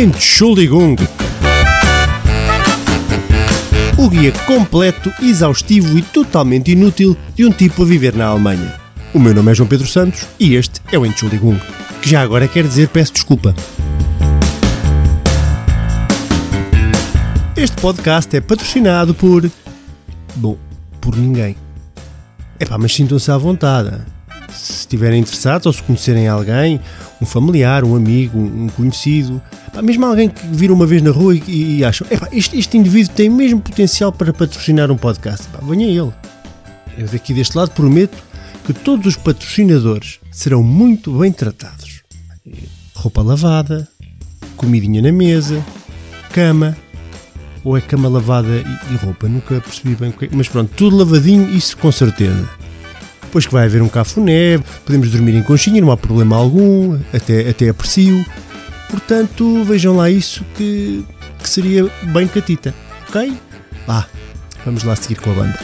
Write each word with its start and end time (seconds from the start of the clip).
Entschuldigung. 0.00 0.96
O 3.98 4.08
guia 4.08 4.32
completo, 4.46 5.12
exaustivo 5.20 5.98
e 5.98 6.00
totalmente 6.00 6.72
inútil 6.72 7.14
de 7.34 7.44
um 7.44 7.52
tipo 7.52 7.82
a 7.82 7.84
viver 7.84 8.14
na 8.14 8.24
Alemanha. 8.24 8.80
O 9.12 9.18
meu 9.18 9.34
nome 9.34 9.52
é 9.52 9.54
João 9.54 9.68
Pedro 9.68 9.86
Santos 9.86 10.26
e 10.38 10.54
este 10.54 10.80
é 10.90 10.98
o 10.98 11.04
Entschuldigung, 11.04 11.60
que 12.00 12.08
já 12.08 12.22
agora 12.22 12.48
quer 12.48 12.66
dizer 12.66 12.88
peço 12.88 13.12
desculpa. 13.12 13.54
Este 17.54 17.76
podcast 17.76 18.34
é 18.34 18.40
patrocinado 18.40 19.14
por. 19.14 19.50
Bom, 20.34 20.56
por 20.98 21.14
ninguém. 21.14 21.54
Epá, 22.58 22.78
mas 22.78 22.94
sintam-se 22.94 23.30
à 23.30 23.36
vontade. 23.36 24.00
Se 24.52 24.80
estiverem 24.80 25.20
interessados 25.20 25.66
ou 25.66 25.72
se 25.72 25.82
conhecerem 25.82 26.28
alguém, 26.28 26.80
um 27.20 27.26
familiar, 27.26 27.84
um 27.84 27.94
amigo, 27.96 28.38
um 28.38 28.68
conhecido, 28.68 29.40
mesmo 29.82 30.06
alguém 30.06 30.28
que 30.28 30.46
viram 30.48 30.74
uma 30.74 30.86
vez 30.86 31.02
na 31.02 31.10
rua 31.10 31.34
e, 31.34 31.78
e 31.78 31.84
acham, 31.84 32.06
este, 32.32 32.58
este 32.58 32.76
indivíduo 32.76 33.14
tem 33.14 33.28
mesmo 33.28 33.60
potencial 33.60 34.12
para 34.12 34.32
patrocinar 34.32 34.90
um 34.90 34.96
podcast, 34.96 35.46
epá, 35.46 35.58
venha 35.64 35.86
ele. 35.86 36.12
Eu 36.98 37.06
daqui 37.10 37.32
deste 37.32 37.56
lado 37.56 37.70
prometo 37.70 38.16
que 38.64 38.72
todos 38.72 39.06
os 39.06 39.16
patrocinadores 39.16 40.20
serão 40.30 40.62
muito 40.62 41.12
bem 41.18 41.32
tratados. 41.32 42.02
Roupa 42.94 43.22
lavada, 43.22 43.88
comidinha 44.56 45.00
na 45.00 45.12
mesa, 45.12 45.64
cama, 46.32 46.76
ou 47.64 47.76
é 47.76 47.80
cama 47.80 48.08
lavada 48.08 48.48
e, 48.48 48.94
e 48.94 48.96
roupa? 48.96 49.28
Nunca 49.28 49.60
percebi 49.60 49.94
bem 49.94 50.10
o 50.10 50.12
que 50.12 50.26
é. 50.26 50.28
Mas 50.32 50.48
pronto, 50.48 50.72
tudo 50.76 50.96
lavadinho, 50.96 51.50
isso 51.50 51.76
com 51.76 51.90
certeza. 51.90 52.48
Depois 53.30 53.46
que 53.46 53.52
vai 53.52 53.66
haver 53.66 53.80
um 53.80 53.88
cafuné, 53.88 54.58
podemos 54.84 55.08
dormir 55.08 55.36
em 55.36 55.42
conchinha, 55.44 55.80
não 55.80 55.92
há 55.92 55.96
problema 55.96 56.34
algum, 56.34 56.98
até, 57.14 57.48
até 57.48 57.68
aprecio. 57.68 58.26
Portanto, 58.90 59.62
vejam 59.62 59.94
lá 59.94 60.10
isso 60.10 60.44
que, 60.56 61.04
que 61.40 61.48
seria 61.48 61.88
bem 62.12 62.26
catita, 62.26 62.74
ok? 63.08 63.32
Vá, 63.86 64.04
vamos 64.64 64.82
lá 64.82 64.96
seguir 64.96 65.20
com 65.20 65.30
a 65.30 65.34
banda. 65.34 65.60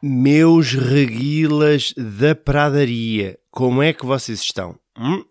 Meus 0.00 0.74
reguilas 0.74 1.92
da 1.96 2.36
pradaria, 2.36 3.36
como 3.50 3.82
é 3.82 3.92
que 3.92 4.06
vocês 4.06 4.38
estão? 4.38 4.76
Hum? 4.96 5.24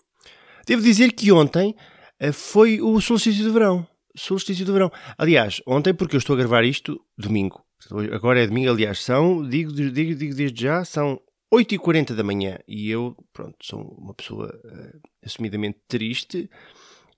Devo 0.68 0.82
dizer 0.82 1.14
que 1.14 1.32
ontem 1.32 1.74
eh, 2.20 2.32
foi 2.32 2.82
o 2.82 3.00
solstício 3.00 3.44
de 3.44 3.50
verão. 3.50 3.88
Solstício 4.16 4.66
de 4.66 4.72
verão. 4.72 4.92
Aliás, 5.18 5.62
ontem, 5.66 5.94
porque 5.94 6.16
eu 6.16 6.20
estou 6.20 6.36
a 6.36 6.40
gravar 6.40 6.64
isto 6.64 7.02
domingo. 7.18 7.64
Agora 8.12 8.42
é 8.44 8.48
domingo, 8.48 8.70
aliás, 8.70 9.00
são, 9.00 9.48
digo, 9.48 9.72
digo, 9.72 10.16
digo 10.16 10.36
desde 10.36 10.64
já, 10.64 10.84
são 10.84 11.22
8h40 11.54 12.16
da 12.16 12.24
manhã 12.24 12.60
e 12.68 12.90
eu, 12.90 13.16
pronto, 13.32 13.56
sou 13.62 13.80
uma 13.98 14.14
pessoa 14.14 14.54
uh, 14.66 15.00
assumidamente 15.24 15.78
triste, 15.88 16.50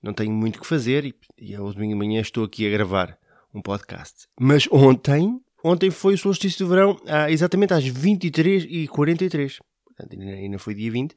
não 0.00 0.12
tenho 0.12 0.30
muito 0.32 0.56
o 0.56 0.60
que 0.60 0.66
fazer 0.66 1.04
e, 1.04 1.14
e 1.36 1.54
ao 1.54 1.72
domingo 1.72 1.94
de 1.94 1.98
manhã 1.98 2.20
estou 2.20 2.44
aqui 2.44 2.66
a 2.66 2.70
gravar 2.70 3.18
um 3.52 3.60
podcast. 3.60 4.28
Mas 4.38 4.68
ontem 4.70 5.40
Ontem 5.62 5.90
foi 5.90 6.14
o 6.14 6.18
solstício 6.18 6.64
de 6.64 6.70
verão, 6.70 6.96
exatamente 7.28 7.74
às 7.74 7.84
23h43. 7.84 9.58
Portanto, 9.84 10.20
ainda 10.20 10.58
foi 10.58 10.74
dia 10.74 10.90
20. 10.90 11.14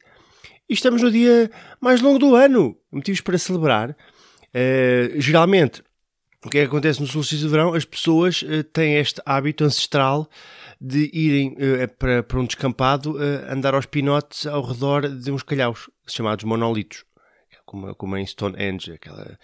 E 0.70 0.74
estamos 0.74 1.02
no 1.02 1.12
dia 1.12 1.52
mais 1.80 2.02
longo 2.02 2.20
do 2.20 2.36
ano. 2.36 2.76
Motivos 2.92 3.22
para 3.22 3.38
celebrar. 3.38 3.92
Uh, 3.92 5.20
geralmente, 5.20 5.84
o 6.46 6.50
que 6.50 6.60
é 6.60 6.62
que 6.62 6.68
acontece 6.68 7.02
no 7.02 7.08
solstício 7.08 7.46
de 7.46 7.52
verão? 7.52 7.74
As 7.74 7.86
pessoas 7.86 8.42
uh, 8.44 8.64
têm 8.64 8.96
este 8.96 9.22
hábito 9.26 9.64
ancestral 9.64 10.30
de 10.80 11.10
irem 11.14 11.54
uh, 11.54 11.88
para, 11.98 12.24
para 12.24 12.40
um 12.40 12.46
descampado 12.46 13.18
andar 13.50 13.74
aos 13.74 13.86
pinotes 13.86 14.46
ao 14.46 14.64
redor 14.64 15.08
de 15.08 15.32
uns 15.32 15.44
calhaus, 15.44 15.90
chamados 16.08 16.46
monolitos. 16.46 17.04
Como, 17.66 17.96
como 17.96 18.18
em 18.18 18.26
Stonehenge, 18.26 18.92
aquela, 18.92 19.40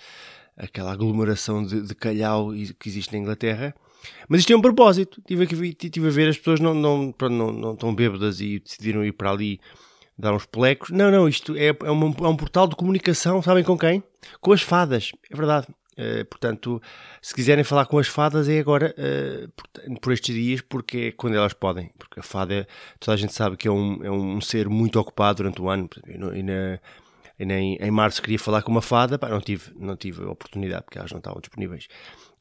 aquela 0.56 0.91
aglomeração 0.91 1.66
de, 1.66 1.81
de 1.81 1.96
calhau 1.96 2.52
que 2.78 2.90
existe 2.90 3.12
na 3.13 3.19
Inglaterra 3.19 3.74
mas 4.28 4.40
isto 4.40 4.47
tem 4.47 4.56
um 4.56 4.62
propósito. 4.62 5.22
Tive, 5.25 5.44
aqui, 5.44 5.74
tive 5.74 6.08
a 6.08 6.12
ver, 6.12 6.29
as 6.29 6.38
pessoas 6.38 6.59
não, 6.59 6.74
não, 6.74 7.12
pronto, 7.12 7.34
não, 7.34 7.52
não 7.52 7.74
estão 7.74 7.94
bêbadas 7.94 8.40
e 8.41 8.59
decidiram 8.59 9.03
ir 9.03 9.12
para 9.12 9.31
ali 9.31 9.59
dar 10.19 10.34
uns 10.34 10.46
polecos. 10.46 10.90
Não, 10.90 11.09
não, 11.09 11.28
isto 11.28 11.56
é, 11.56 11.68
é, 11.68 11.91
um, 11.91 12.13
é 12.19 12.28
um 12.28 12.35
portal 12.35 12.68
de 12.68 12.75
comunicação, 12.75 13.41
sabem 13.41 13.63
com 13.63 13.78
quem? 13.78 14.03
Com 14.41 14.52
as 14.52 14.62
fadas, 14.62 15.13
é 15.31 15.35
verdade. 15.35 15.68
Uh, 15.94 16.24
portanto, 16.25 16.81
se 17.22 17.34
quiserem 17.34 17.63
falar 17.63 17.85
com 17.85 18.00
as 18.00 18.07
fadas 18.07 18.47
é 18.47 18.59
agora, 18.59 18.96
uh, 18.97 19.50
por, 19.50 20.00
por, 20.02 20.13
estes 20.13 20.34
dias, 20.34 20.62
porque 20.62 20.97
é 20.97 21.12
quando 21.12 21.35
elas 21.35 21.53
podem. 21.53 21.91
Porque 21.97 22.19
a 22.19 22.24
fada, 22.24 22.68
toda 23.00 23.16
a 23.16 23.18
gente 23.18 23.34
sabe 23.34 23.58
que 23.58 23.68
é 23.68 23.72
um, 23.72 24.03
é 24.03 24.12
um 24.12 24.40
ser 24.40 24.69
muito 24.69 25.00
ocupado 25.00 25.38
durante 25.38 25.62
o 25.62 25.69
ano. 25.69 25.90
E, 27.38 27.46
nem, 27.46 27.78
em 27.78 27.91
março 27.91 28.22
queria 28.22 28.40
falar 28.40 28.62
com 28.62 28.72
uma 28.72 28.81
fada, 28.81 29.18
pá, 29.18 29.29
não 29.29 29.40
tive, 29.40 29.72
não 29.78 29.96
tive 29.96 30.24
oportunidade, 30.25 30.84
porque 30.84 31.00
elas 31.00 31.12
não 31.12 31.19
estavam 31.19 31.40
disponíveis. 31.40 31.88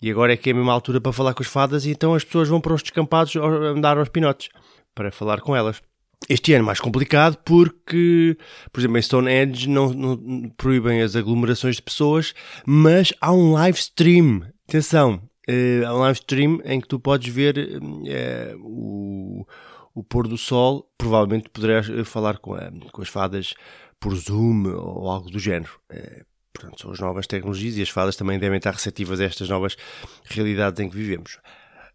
E 0.02 0.10
agora 0.10 0.32
é 0.32 0.36
que 0.36 0.50
é 0.50 0.52
a 0.52 0.56
mesma 0.56 0.72
altura 0.72 1.00
para 1.00 1.12
falar 1.12 1.34
com 1.34 1.42
as 1.42 1.48
fadas 1.48 1.84
e 1.84 1.90
então 1.90 2.14
as 2.14 2.24
pessoas 2.24 2.48
vão 2.48 2.60
para 2.60 2.74
os 2.74 2.82
descampados 2.82 3.34
andar 3.36 3.96
aos 3.96 4.08
pinotes 4.08 4.48
para 4.94 5.12
falar 5.12 5.40
com 5.40 5.54
elas. 5.54 5.80
Este 6.28 6.52
ano 6.52 6.64
é 6.64 6.66
mais 6.66 6.80
complicado 6.80 7.38
porque, 7.44 8.36
por 8.72 8.80
exemplo, 8.80 8.98
em 8.98 9.02
Stonehenge 9.02 9.68
não, 9.68 9.90
não 9.92 10.50
proíbem 10.56 11.00
as 11.00 11.14
aglomerações 11.14 11.76
de 11.76 11.82
pessoas, 11.82 12.34
mas 12.66 13.12
há 13.20 13.32
um 13.32 13.52
live 13.52 13.78
stream. 13.78 14.42
Atenção, 14.68 15.22
uh, 15.48 15.86
há 15.86 15.94
um 15.94 15.98
live 16.00 16.18
stream 16.18 16.60
em 16.64 16.80
que 16.80 16.88
tu 16.88 16.98
podes 16.98 17.32
ver 17.32 17.56
uh, 17.58 18.58
o, 18.60 19.46
o 19.94 20.02
pôr 20.02 20.26
do 20.26 20.36
sol. 20.36 20.90
Provavelmente 20.98 21.48
poderás 21.48 21.88
eh, 21.88 22.04
falar 22.04 22.38
com, 22.38 22.54
a, 22.54 22.70
com 22.92 23.00
as 23.00 23.08
fadas 23.08 23.54
por 24.00 24.14
Zoom 24.14 24.66
ou 24.66 25.10
algo 25.10 25.30
do 25.30 25.38
género. 25.38 25.72
Uh, 25.90 26.26
Portanto, 26.58 26.80
são 26.80 26.90
as 26.90 26.98
novas 26.98 27.26
tecnologias 27.26 27.76
e 27.76 27.82
as 27.82 27.88
fadas 27.88 28.16
também 28.16 28.38
devem 28.38 28.56
estar 28.56 28.72
receptivas 28.72 29.20
a 29.20 29.24
estas 29.24 29.48
novas 29.48 29.76
realidades 30.24 30.80
em 30.80 30.88
que 30.88 30.96
vivemos. 30.96 31.38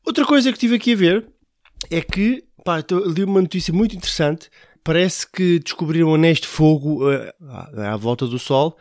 Outra 0.06 0.26
coisa 0.26 0.52
que 0.54 0.60
tive 0.60 0.76
aqui 0.76 0.94
a 0.94 0.96
ver 0.96 1.33
é 1.90 2.02
que, 2.02 2.44
pá, 2.64 2.84
li 3.06 3.24
uma 3.24 3.42
notícia 3.42 3.74
muito 3.74 3.96
interessante. 3.96 4.50
Parece 4.84 5.30
que 5.30 5.60
descobriram 5.60 6.14
anéis 6.14 6.40
de 6.40 6.48
fogo 6.48 7.10
uh, 7.10 7.32
à 7.80 7.96
volta 7.96 8.28
do 8.28 8.38
Sol 8.38 8.78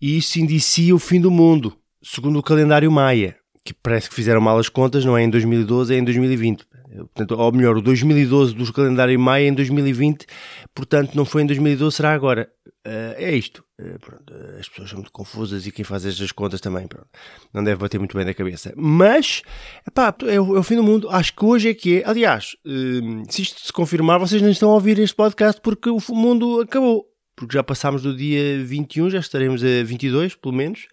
e 0.00 0.16
isso 0.16 0.40
indicia 0.40 0.94
o 0.94 0.98
fim 0.98 1.20
do 1.20 1.30
mundo, 1.30 1.76
segundo 2.02 2.38
o 2.38 2.42
calendário 2.42 2.90
Maia, 2.90 3.36
que 3.64 3.74
parece 3.74 4.08
que 4.08 4.14
fizeram 4.14 4.40
mal 4.40 4.58
as 4.58 4.68
contas, 4.68 5.04
não 5.04 5.16
é 5.16 5.22
em 5.22 5.30
2012, 5.30 5.94
é 5.94 5.98
em 5.98 6.04
2020. 6.04 6.64
Portanto, 6.96 7.34
ou 7.38 7.52
melhor, 7.52 7.76
o 7.76 7.82
2012 7.82 8.54
do 8.54 8.72
calendário 8.72 9.18
Maia 9.18 9.44
é 9.44 9.48
em 9.48 9.54
2020, 9.54 10.26
portanto, 10.74 11.14
não 11.14 11.24
foi 11.24 11.42
em 11.42 11.46
2012, 11.46 11.96
será 11.96 12.12
agora. 12.12 12.50
Uh, 12.84 13.14
é 13.16 13.32
isto. 13.34 13.64
Uh, 13.80 13.98
pronto, 14.00 14.34
as 14.58 14.68
pessoas 14.68 14.90
são 14.90 14.98
muito 14.98 15.12
confusas 15.12 15.66
e 15.66 15.70
quem 15.70 15.84
faz 15.84 16.04
estas 16.04 16.32
contas 16.32 16.60
também 16.60 16.88
pronto, 16.88 17.06
não 17.54 17.62
deve 17.62 17.76
bater 17.76 17.98
muito 17.98 18.16
bem 18.16 18.26
na 18.26 18.34
cabeça. 18.34 18.72
Mas, 18.76 19.42
epá, 19.86 20.14
é, 20.24 20.40
o, 20.40 20.56
é 20.56 20.58
o 20.58 20.62
fim 20.62 20.76
do 20.76 20.82
mundo. 20.82 21.08
Acho 21.08 21.34
que 21.34 21.44
hoje 21.44 21.68
é 21.68 21.74
que 21.74 22.00
é. 22.00 22.08
Aliás, 22.08 22.56
uh, 22.66 23.32
se 23.32 23.42
isto 23.42 23.60
se 23.60 23.72
confirmar, 23.72 24.18
vocês 24.18 24.42
não 24.42 24.50
estão 24.50 24.70
a 24.70 24.74
ouvir 24.74 24.98
este 24.98 25.14
podcast 25.14 25.60
porque 25.60 25.88
o 25.88 25.98
mundo 26.10 26.60
acabou. 26.60 27.06
Porque 27.36 27.54
já 27.54 27.62
passámos 27.62 28.02
do 28.02 28.14
dia 28.14 28.62
21, 28.64 29.10
já 29.10 29.20
estaremos 29.20 29.62
a 29.64 29.82
22, 29.84 30.34
pelo 30.34 30.54
menos, 30.54 30.86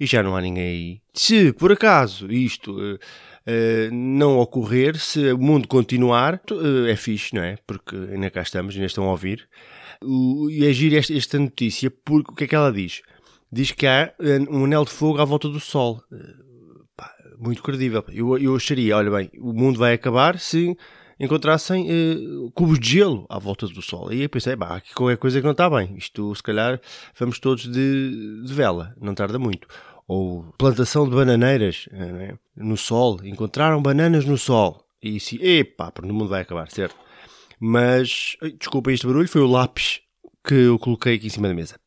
e 0.00 0.04
já 0.04 0.22
não 0.22 0.36
há 0.36 0.40
ninguém 0.40 0.64
aí. 0.64 1.00
Se 1.14 1.52
por 1.52 1.70
acaso 1.70 2.30
isto 2.32 2.98
Uh, 3.46 3.94
não 3.94 4.38
ocorrer, 4.38 4.98
se 4.98 5.30
o 5.30 5.38
mundo 5.38 5.68
continuar, 5.68 6.40
uh, 6.50 6.86
é 6.88 6.96
fixe, 6.96 7.32
não 7.32 7.44
é? 7.44 7.56
Porque 7.64 7.94
ainda 7.94 8.28
cá 8.28 8.42
estamos, 8.42 8.74
ainda 8.74 8.86
estão 8.86 9.04
a 9.04 9.12
ouvir. 9.12 9.48
E 10.50 10.66
agir 10.66 10.92
esta, 10.96 11.38
notícia, 11.38 11.88
porque 11.88 12.32
o 12.32 12.34
que 12.34 12.44
é 12.44 12.46
que 12.48 12.54
ela 12.56 12.72
diz? 12.72 13.02
Diz 13.50 13.70
que 13.70 13.86
há 13.86 14.12
eh, 14.20 14.40
um 14.50 14.64
anel 14.64 14.84
de 14.84 14.90
fogo 14.90 15.20
à 15.22 15.24
volta 15.24 15.48
do 15.48 15.60
Sol. 15.60 16.02
Muito 17.38 17.62
credível. 17.62 18.04
Eu, 18.12 18.36
eu 18.36 18.56
acharia, 18.56 18.96
olha 18.96 19.10
bem, 19.10 19.30
o 19.38 19.54
mundo 19.54 19.78
vai 19.78 19.94
acabar 19.94 20.38
se 20.38 20.76
encontrassem 21.18 21.86
cubos 22.52 22.78
de 22.78 22.90
gelo 22.90 23.24
à 23.30 23.38
volta 23.38 23.66
do 23.66 23.80
Sol. 23.80 24.12
E 24.12 24.22
eu 24.22 24.28
pensei, 24.28 24.54
pá, 24.54 24.76
aqui 24.76 24.92
qualquer 24.92 25.16
coisa 25.16 25.38
que 25.38 25.44
não 25.44 25.52
está 25.52 25.70
bem. 25.70 25.96
Isto, 25.96 26.34
se 26.34 26.42
calhar, 26.42 26.78
vamos 27.18 27.38
todos 27.38 27.66
de, 27.66 28.42
de 28.44 28.52
vela, 28.52 28.94
não 29.00 29.14
tarda 29.14 29.38
muito 29.38 29.66
ou 30.06 30.44
plantação 30.56 31.08
de 31.08 31.14
bananeiras 31.14 31.88
é? 31.92 32.34
no 32.56 32.76
sol, 32.76 33.20
encontraram 33.24 33.82
bananas 33.82 34.24
no 34.24 34.38
sol 34.38 34.84
e 35.02 35.20
se, 35.20 35.36
epá, 35.42 35.92
o 36.02 36.06
mundo 36.06 36.28
vai 36.28 36.42
acabar, 36.42 36.70
certo? 36.70 36.96
Mas, 37.58 38.36
desculpa 38.58 38.92
este 38.92 39.06
barulho, 39.06 39.28
foi 39.28 39.40
o 39.40 39.46
lápis 39.46 40.00
que 40.44 40.54
eu 40.54 40.78
coloquei 40.78 41.14
aqui 41.14 41.26
em 41.26 41.30
cima 41.30 41.48
da 41.48 41.54
mesa. 41.54 41.78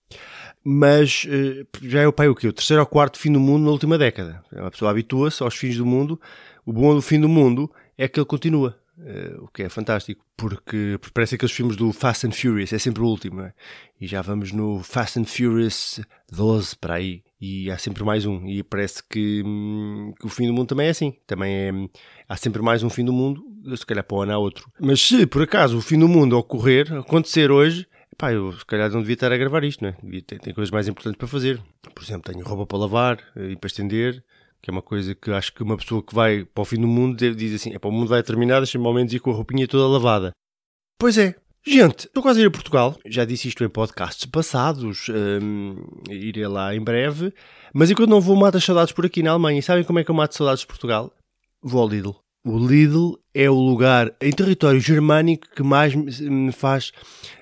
Mas 0.63 1.25
eh, 1.29 1.65
já 1.81 2.01
é 2.01 2.07
o 2.07 2.13
pai 2.13 2.27
o 2.27 2.35
quê? 2.35 2.47
O 2.47 2.53
terceiro 2.53 2.81
ou 2.81 2.87
quarto 2.87 3.17
fim 3.17 3.31
do 3.31 3.39
mundo 3.39 3.63
na 3.63 3.71
última 3.71 3.97
década. 3.97 4.43
A 4.55 4.69
pessoa 4.69 4.91
habitua-se 4.91 5.41
aos 5.41 5.55
fins 5.55 5.77
do 5.77 5.85
mundo. 5.85 6.19
O 6.65 6.73
bom 6.73 6.93
do 6.93 7.01
fim 7.01 7.19
do 7.19 7.29
mundo 7.29 7.71
é 7.97 8.07
que 8.07 8.19
ele 8.19 8.25
continua. 8.25 8.77
uh, 8.97 9.43
o 9.43 9.47
que 9.47 9.63
é 9.63 9.69
fantástico, 9.69 10.23
porque, 10.35 10.97
porque, 10.99 11.13
parece 11.13 11.35
aqueles 11.35 11.53
filmes 11.53 11.77
do 11.77 11.93
Fast 11.93 12.27
and 12.27 12.31
Furious, 12.31 12.73
é 12.73 12.79
sempre 12.79 13.01
o 13.01 13.05
último, 13.05 13.41
é? 13.41 13.53
E 13.99 14.07
já 14.07 14.21
vamos 14.21 14.51
no 14.51 14.83
Fast 14.83 15.19
and 15.19 15.25
Furious 15.25 16.01
12 16.31 16.75
para 16.75 16.95
aí, 16.95 17.23
e 17.41 17.71
há 17.71 17.77
sempre 17.77 18.03
mais 18.03 18.25
um, 18.25 18.45
e 18.45 18.61
parece 18.63 19.01
que, 19.03 19.41
hum, 19.45 20.13
que 20.19 20.25
o 20.25 20.29
fim 20.29 20.47
do 20.47 20.53
mundo 20.53 20.67
também 20.67 20.87
é 20.87 20.89
assim, 20.89 21.15
também 21.25 21.53
é, 21.53 21.71
há 22.27 22.35
sempre 22.35 22.61
mais 22.61 22.83
um 22.83 22.89
fim 22.89 23.05
do 23.05 23.13
mundo, 23.13 23.41
se 23.77 23.85
calhar 23.85 24.03
para 24.03 24.17
o 24.17 24.21
ano 24.21 24.33
há 24.33 24.37
outro. 24.37 24.69
Mas 24.79 25.01
se 25.01 25.25
por 25.25 25.41
acaso 25.41 25.77
o 25.77 25.81
fim 25.81 25.97
do 25.97 26.07
mundo 26.07 26.37
ocorrer, 26.37 26.93
acontecer 26.93 27.49
hoje, 27.51 27.87
pá, 28.17 28.33
eu 28.33 28.51
se 28.51 28.65
calhar 28.65 28.91
não 28.91 28.99
devia 28.99 29.13
estar 29.13 29.31
a 29.31 29.37
gravar 29.37 29.63
isto, 29.63 29.81
não 29.81 29.89
é? 29.89 29.97
Devia 30.03 30.21
ter, 30.21 30.53
coisas 30.53 30.69
mais 30.69 30.87
importantes 30.87 31.17
para 31.17 31.27
fazer. 31.27 31.61
Por 31.95 32.03
exemplo, 32.03 32.31
tenho 32.31 32.45
roupa 32.45 32.65
para 32.65 32.77
lavar 32.77 33.19
eh, 33.35 33.51
e 33.51 33.55
para 33.55 33.67
estender, 33.67 34.23
que 34.61 34.69
é 34.69 34.71
uma 34.71 34.81
coisa 34.81 35.15
que 35.15 35.31
acho 35.31 35.53
que 35.53 35.63
uma 35.63 35.77
pessoa 35.77 36.03
que 36.03 36.13
vai 36.13 36.43
para 36.43 36.61
o 36.61 36.65
fim 36.65 36.79
do 36.79 36.87
mundo 36.87 37.15
dizer 37.15 37.55
assim: 37.55 37.73
é 37.73 37.79
para 37.79 37.89
o 37.89 37.93
mundo 37.93 38.09
vai 38.09 38.21
terminar, 38.21 38.59
deixa-me 38.59 38.85
ao 38.85 38.93
menos 38.93 39.13
ir 39.13 39.19
com 39.19 39.31
a 39.31 39.33
roupinha 39.33 39.67
toda 39.67 39.87
lavada. 39.87 40.31
Pois 40.99 41.17
é. 41.17 41.35
Gente, 41.65 42.07
estou 42.07 42.23
quase 42.23 42.39
a 42.39 42.43
ir 42.43 42.47
a 42.47 42.51
Portugal. 42.51 42.97
Já 43.05 43.25
disse 43.25 43.47
isto 43.47 43.63
em 43.63 43.69
podcasts 43.69 44.25
passados. 44.25 45.07
Um, 45.09 45.75
irei 46.09 46.47
lá 46.47 46.73
em 46.73 46.81
breve. 46.81 47.33
Mas 47.73 47.91
enquanto 47.91 48.09
não 48.09 48.21
vou, 48.21 48.35
mato 48.35 48.57
as 48.57 48.63
saudades 48.63 48.93
por 48.93 49.05
aqui 49.05 49.21
na 49.21 49.31
Alemanha. 49.31 49.59
E 49.59 49.63
sabem 49.63 49.83
como 49.83 49.99
é 49.99 50.03
que 50.03 50.11
eu 50.11 50.15
mato 50.15 50.35
saudades 50.35 50.61
de 50.61 50.67
Portugal? 50.67 51.13
Vou 51.61 51.81
ao 51.81 51.89
Lidl. 51.89 52.15
O 52.45 52.57
Lidl 52.57 53.19
é 53.33 53.49
o 53.49 53.53
lugar 53.53 54.13
em 54.21 54.31
território 54.31 54.79
germânico 54.79 55.47
que 55.53 55.61
mais 55.61 55.93
me 55.93 56.51
faz 56.51 56.91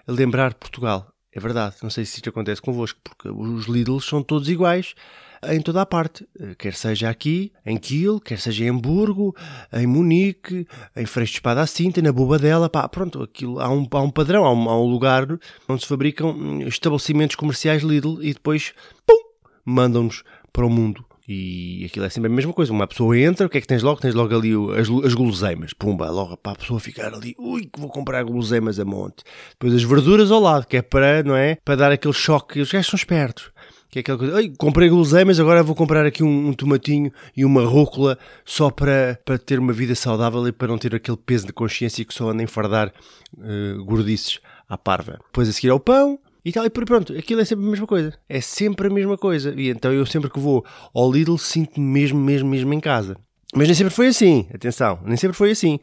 lembrar 0.07 0.55
Portugal. 0.55 1.07
É 1.31 1.39
verdade, 1.39 1.75
não 1.83 1.89
sei 1.91 2.03
se 2.03 2.15
isto 2.15 2.29
acontece 2.29 2.59
convosco, 2.59 2.99
porque 3.03 3.29
os 3.29 3.67
Lidls 3.67 4.07
são 4.09 4.23
todos 4.23 4.49
iguais 4.49 4.95
em 5.43 5.61
toda 5.61 5.81
a 5.81 5.85
parte, 5.85 6.27
quer 6.57 6.73
seja 6.73 7.09
aqui, 7.09 7.51
em 7.65 7.77
Kiel, 7.77 8.19
quer 8.19 8.39
seja 8.39 8.65
em 8.65 8.69
Hamburgo, 8.69 9.35
em 9.73 9.85
Munique, 9.85 10.67
em 10.95 11.05
Freixo 11.05 11.33
de 11.33 11.37
Espada 11.37 11.61
à 11.61 11.67
Cinta, 11.67 12.01
na 12.01 12.11
Bobadela, 12.11 12.69
pá, 12.69 12.87
pronto, 12.87 13.21
aquilo, 13.21 13.59
há, 13.59 13.69
um, 13.69 13.87
há 13.91 14.01
um 14.01 14.11
padrão, 14.11 14.45
há 14.45 14.51
um, 14.51 14.69
há 14.69 14.79
um 14.79 14.85
lugar 14.85 15.27
onde 15.67 15.81
se 15.81 15.87
fabricam 15.87 16.61
estabelecimentos 16.67 17.35
comerciais 17.35 17.83
Lidl 17.83 18.21
e 18.21 18.33
depois, 18.33 18.73
pum, 19.05 19.21
mandam-nos 19.65 20.23
para 20.51 20.65
o 20.65 20.69
mundo. 20.69 21.05
E 21.27 21.83
aquilo 21.85 22.05
é 22.05 22.09
sempre 22.09 22.31
a 22.31 22.33
mesma 22.33 22.53
coisa. 22.53 22.71
Uma 22.71 22.87
pessoa 22.87 23.19
entra, 23.19 23.45
o 23.45 23.49
que 23.49 23.57
é 23.57 23.61
que 23.61 23.67
tens 23.67 23.83
logo? 23.83 23.99
Tens 23.99 24.15
logo 24.15 24.33
ali 24.33 24.53
as, 24.79 24.87
as 25.05 25.13
guloseimas. 25.13 25.73
Pumba, 25.73 26.09
logo 26.09 26.37
para 26.37 26.53
a 26.53 26.55
pessoa 26.55 26.79
ficar 26.79 27.13
ali, 27.13 27.35
ui, 27.37 27.65
que 27.65 27.79
vou 27.79 27.89
comprar 27.89 28.23
guloseimas 28.23 28.79
a 28.79 28.85
monte. 28.85 29.25
Depois 29.51 29.73
as 29.73 29.83
verduras 29.83 30.31
ao 30.31 30.39
lado, 30.39 30.65
que 30.65 30.77
é 30.77 30.81
para, 30.81 31.23
não 31.23 31.35
é? 31.35 31.57
Para 31.65 31.75
dar 31.75 31.91
aquele 31.91 32.13
choque. 32.13 32.61
Os 32.61 32.71
gajos 32.71 32.87
são 32.87 32.95
espertos. 32.95 33.51
Que 33.89 33.99
é 33.99 34.01
aquela 34.01 34.17
coisa, 34.17 34.35
Ai, 34.35 34.51
comprei 34.57 34.89
guloseimas, 34.89 35.39
agora 35.39 35.63
vou 35.63 35.75
comprar 35.75 36.05
aqui 36.05 36.23
um, 36.23 36.49
um, 36.49 36.53
tomatinho 36.53 37.11
e 37.35 37.45
uma 37.45 37.63
rúcula 37.63 38.17
só 38.43 38.69
para, 38.69 39.19
para 39.23 39.37
ter 39.37 39.59
uma 39.59 39.71
vida 39.71 39.95
saudável 39.95 40.45
e 40.47 40.51
para 40.51 40.67
não 40.67 40.77
ter 40.77 40.93
aquele 40.93 41.17
peso 41.17 41.47
de 41.47 41.53
consciência 41.53 42.03
que 42.03 42.13
só 42.13 42.29
anda 42.29 42.41
a 42.41 42.43
enfardar 42.43 42.91
uh, 43.37 43.83
gordices 43.85 44.39
à 44.67 44.77
parva. 44.77 45.19
Depois 45.27 45.47
a 45.47 45.53
seguir 45.53 45.69
ao 45.69 45.79
pão, 45.79 46.19
e 46.47 46.51
tal, 46.53 46.65
e 46.65 46.69
pronto, 46.69 47.11
aquilo 47.11 47.41
é 47.41 47.45
sempre 47.45 47.65
a 47.65 47.69
mesma 47.69 47.85
coisa. 47.85 48.13
É 48.29 48.39
sempre 48.39 48.87
a 48.87 48.89
mesma 48.89 49.17
coisa. 49.17 49.53
E 49.57 49.69
então 49.69 49.91
eu 49.91 50.05
sempre 50.05 50.29
que 50.29 50.39
vou 50.39 50.65
ao 50.93 51.11
Lidl 51.11 51.37
sinto-me 51.37 51.85
mesmo, 51.85 52.17
mesmo, 52.17 52.49
mesmo 52.49 52.73
em 52.73 52.79
casa. 52.79 53.17
Mas 53.53 53.67
nem 53.67 53.75
sempre 53.75 53.93
foi 53.93 54.07
assim, 54.07 54.47
atenção, 54.53 54.99
nem 55.05 55.17
sempre 55.17 55.35
foi 55.35 55.51
assim. 55.51 55.77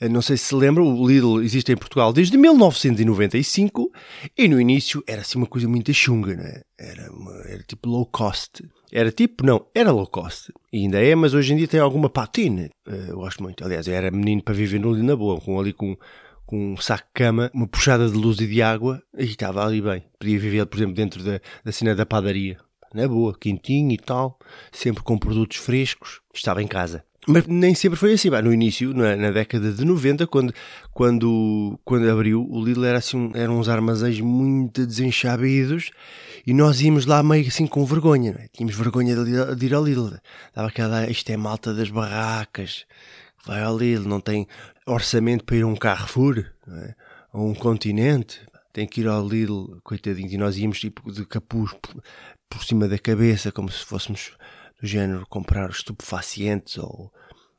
Eh, 0.00 0.08
não 0.08 0.22
sei 0.22 0.36
se 0.36 0.44
se 0.46 0.54
lembra, 0.54 0.82
o 0.82 1.06
Lidl 1.06 1.42
existe 1.42 1.72
em 1.72 1.76
Portugal 1.76 2.12
desde 2.12 2.36
1995 2.36 3.90
e 4.36 4.48
no 4.48 4.60
início 4.60 5.02
era 5.06 5.22
assim 5.22 5.38
uma 5.38 5.46
coisa 5.46 5.68
muito 5.68 5.92
chunga, 5.92 6.34
né? 6.36 6.62
era, 6.78 7.10
uma, 7.10 7.32
era 7.48 7.62
tipo 7.62 7.88
low 7.88 8.06
cost. 8.06 8.62
Era 8.92 9.10
tipo, 9.10 9.44
não, 9.44 9.66
era 9.74 9.90
low 9.90 10.06
cost. 10.06 10.52
E 10.72 10.78
ainda 10.78 11.02
é, 11.02 11.14
mas 11.14 11.34
hoje 11.34 11.52
em 11.52 11.56
dia 11.56 11.68
tem 11.68 11.80
alguma 11.80 12.08
patina. 12.08 12.70
Eh, 12.86 13.06
eu 13.08 13.16
gosto 13.16 13.42
muito. 13.42 13.64
Aliás, 13.64 13.88
era 13.88 14.10
menino 14.10 14.42
para 14.42 14.54
viver 14.54 14.78
no 14.78 14.92
Lidl 14.92 15.06
na 15.06 15.16
boa, 15.16 15.40
com 15.40 15.58
ali 15.58 15.72
com 15.72 15.96
com 16.46 16.74
um 16.74 16.76
saco 16.76 17.06
de 17.08 17.12
cama, 17.12 17.50
uma 17.52 17.66
puxada 17.66 18.08
de 18.08 18.16
luz 18.16 18.38
e 18.38 18.46
de 18.46 18.62
água, 18.62 19.02
e 19.18 19.24
estava 19.24 19.66
ali 19.66 19.82
bem. 19.82 20.04
Podia 20.18 20.38
viver, 20.38 20.64
por 20.66 20.78
exemplo, 20.78 20.94
dentro 20.94 21.22
da, 21.24 21.40
da 21.64 21.72
cena 21.72 21.92
da 21.92 22.06
padaria. 22.06 22.56
Na 22.94 23.08
boa, 23.08 23.36
quentinho 23.36 23.90
e 23.90 23.98
tal, 23.98 24.38
sempre 24.70 25.02
com 25.02 25.18
produtos 25.18 25.56
frescos, 25.56 26.20
estava 26.32 26.62
em 26.62 26.68
casa. 26.68 27.04
Mas 27.26 27.46
nem 27.46 27.74
sempre 27.74 27.98
foi 27.98 28.12
assim. 28.12 28.30
No 28.30 28.52
início, 28.52 28.94
na, 28.94 29.16
na, 29.16 29.30
década 29.32 29.72
de 29.72 29.84
90, 29.84 30.26
quando, 30.28 30.54
quando, 30.92 31.78
quando 31.84 32.08
abriu, 32.08 32.46
o 32.48 32.64
Lidl 32.64 32.84
era 32.84 32.98
assim, 32.98 33.32
eram 33.34 33.58
uns 33.58 33.68
armazéns 33.68 34.20
muito 34.20 34.86
desenchabidos 34.86 35.90
e 36.46 36.54
nós 36.54 36.80
íamos 36.80 37.04
lá 37.04 37.22
meio 37.24 37.48
assim 37.48 37.66
com 37.66 37.84
vergonha. 37.84 38.32
Não 38.32 38.40
é? 38.40 38.48
Tínhamos 38.52 38.76
vergonha 38.76 39.16
de, 39.16 39.56
de 39.56 39.66
ir 39.66 39.74
ao 39.74 39.84
Lidl. 39.84 40.16
Dava 40.54 40.68
aquela, 40.68 41.10
isto 41.10 41.28
é 41.30 41.36
malta 41.36 41.74
das 41.74 41.90
barracas, 41.90 42.86
vai 43.44 43.60
ao 43.62 43.76
Lidl, 43.76 44.08
não 44.08 44.20
tem 44.20 44.46
orçamento 44.86 45.44
para 45.44 45.56
ir 45.56 45.62
a 45.62 45.66
um 45.66 45.74
Carrefour, 45.74 46.44
é? 46.68 46.94
a 47.32 47.40
um 47.40 47.54
continente, 47.54 48.40
tem 48.72 48.86
que 48.86 49.00
ir 49.00 49.08
ao 49.08 49.26
Lidl, 49.26 49.80
coitadinho, 49.82 50.32
e 50.32 50.38
nós 50.38 50.56
íamos 50.56 50.78
tipo 50.78 51.10
de 51.10 51.26
capuz 51.26 51.72
por, 51.82 52.02
por 52.48 52.64
cima 52.64 52.86
da 52.86 52.98
cabeça, 52.98 53.50
como 53.50 53.68
se 53.68 53.84
fôssemos 53.84 54.32
do 54.80 54.86
género 54.86 55.26
comprar 55.28 55.70
estupefacientes 55.70 56.78
ou, 56.78 57.12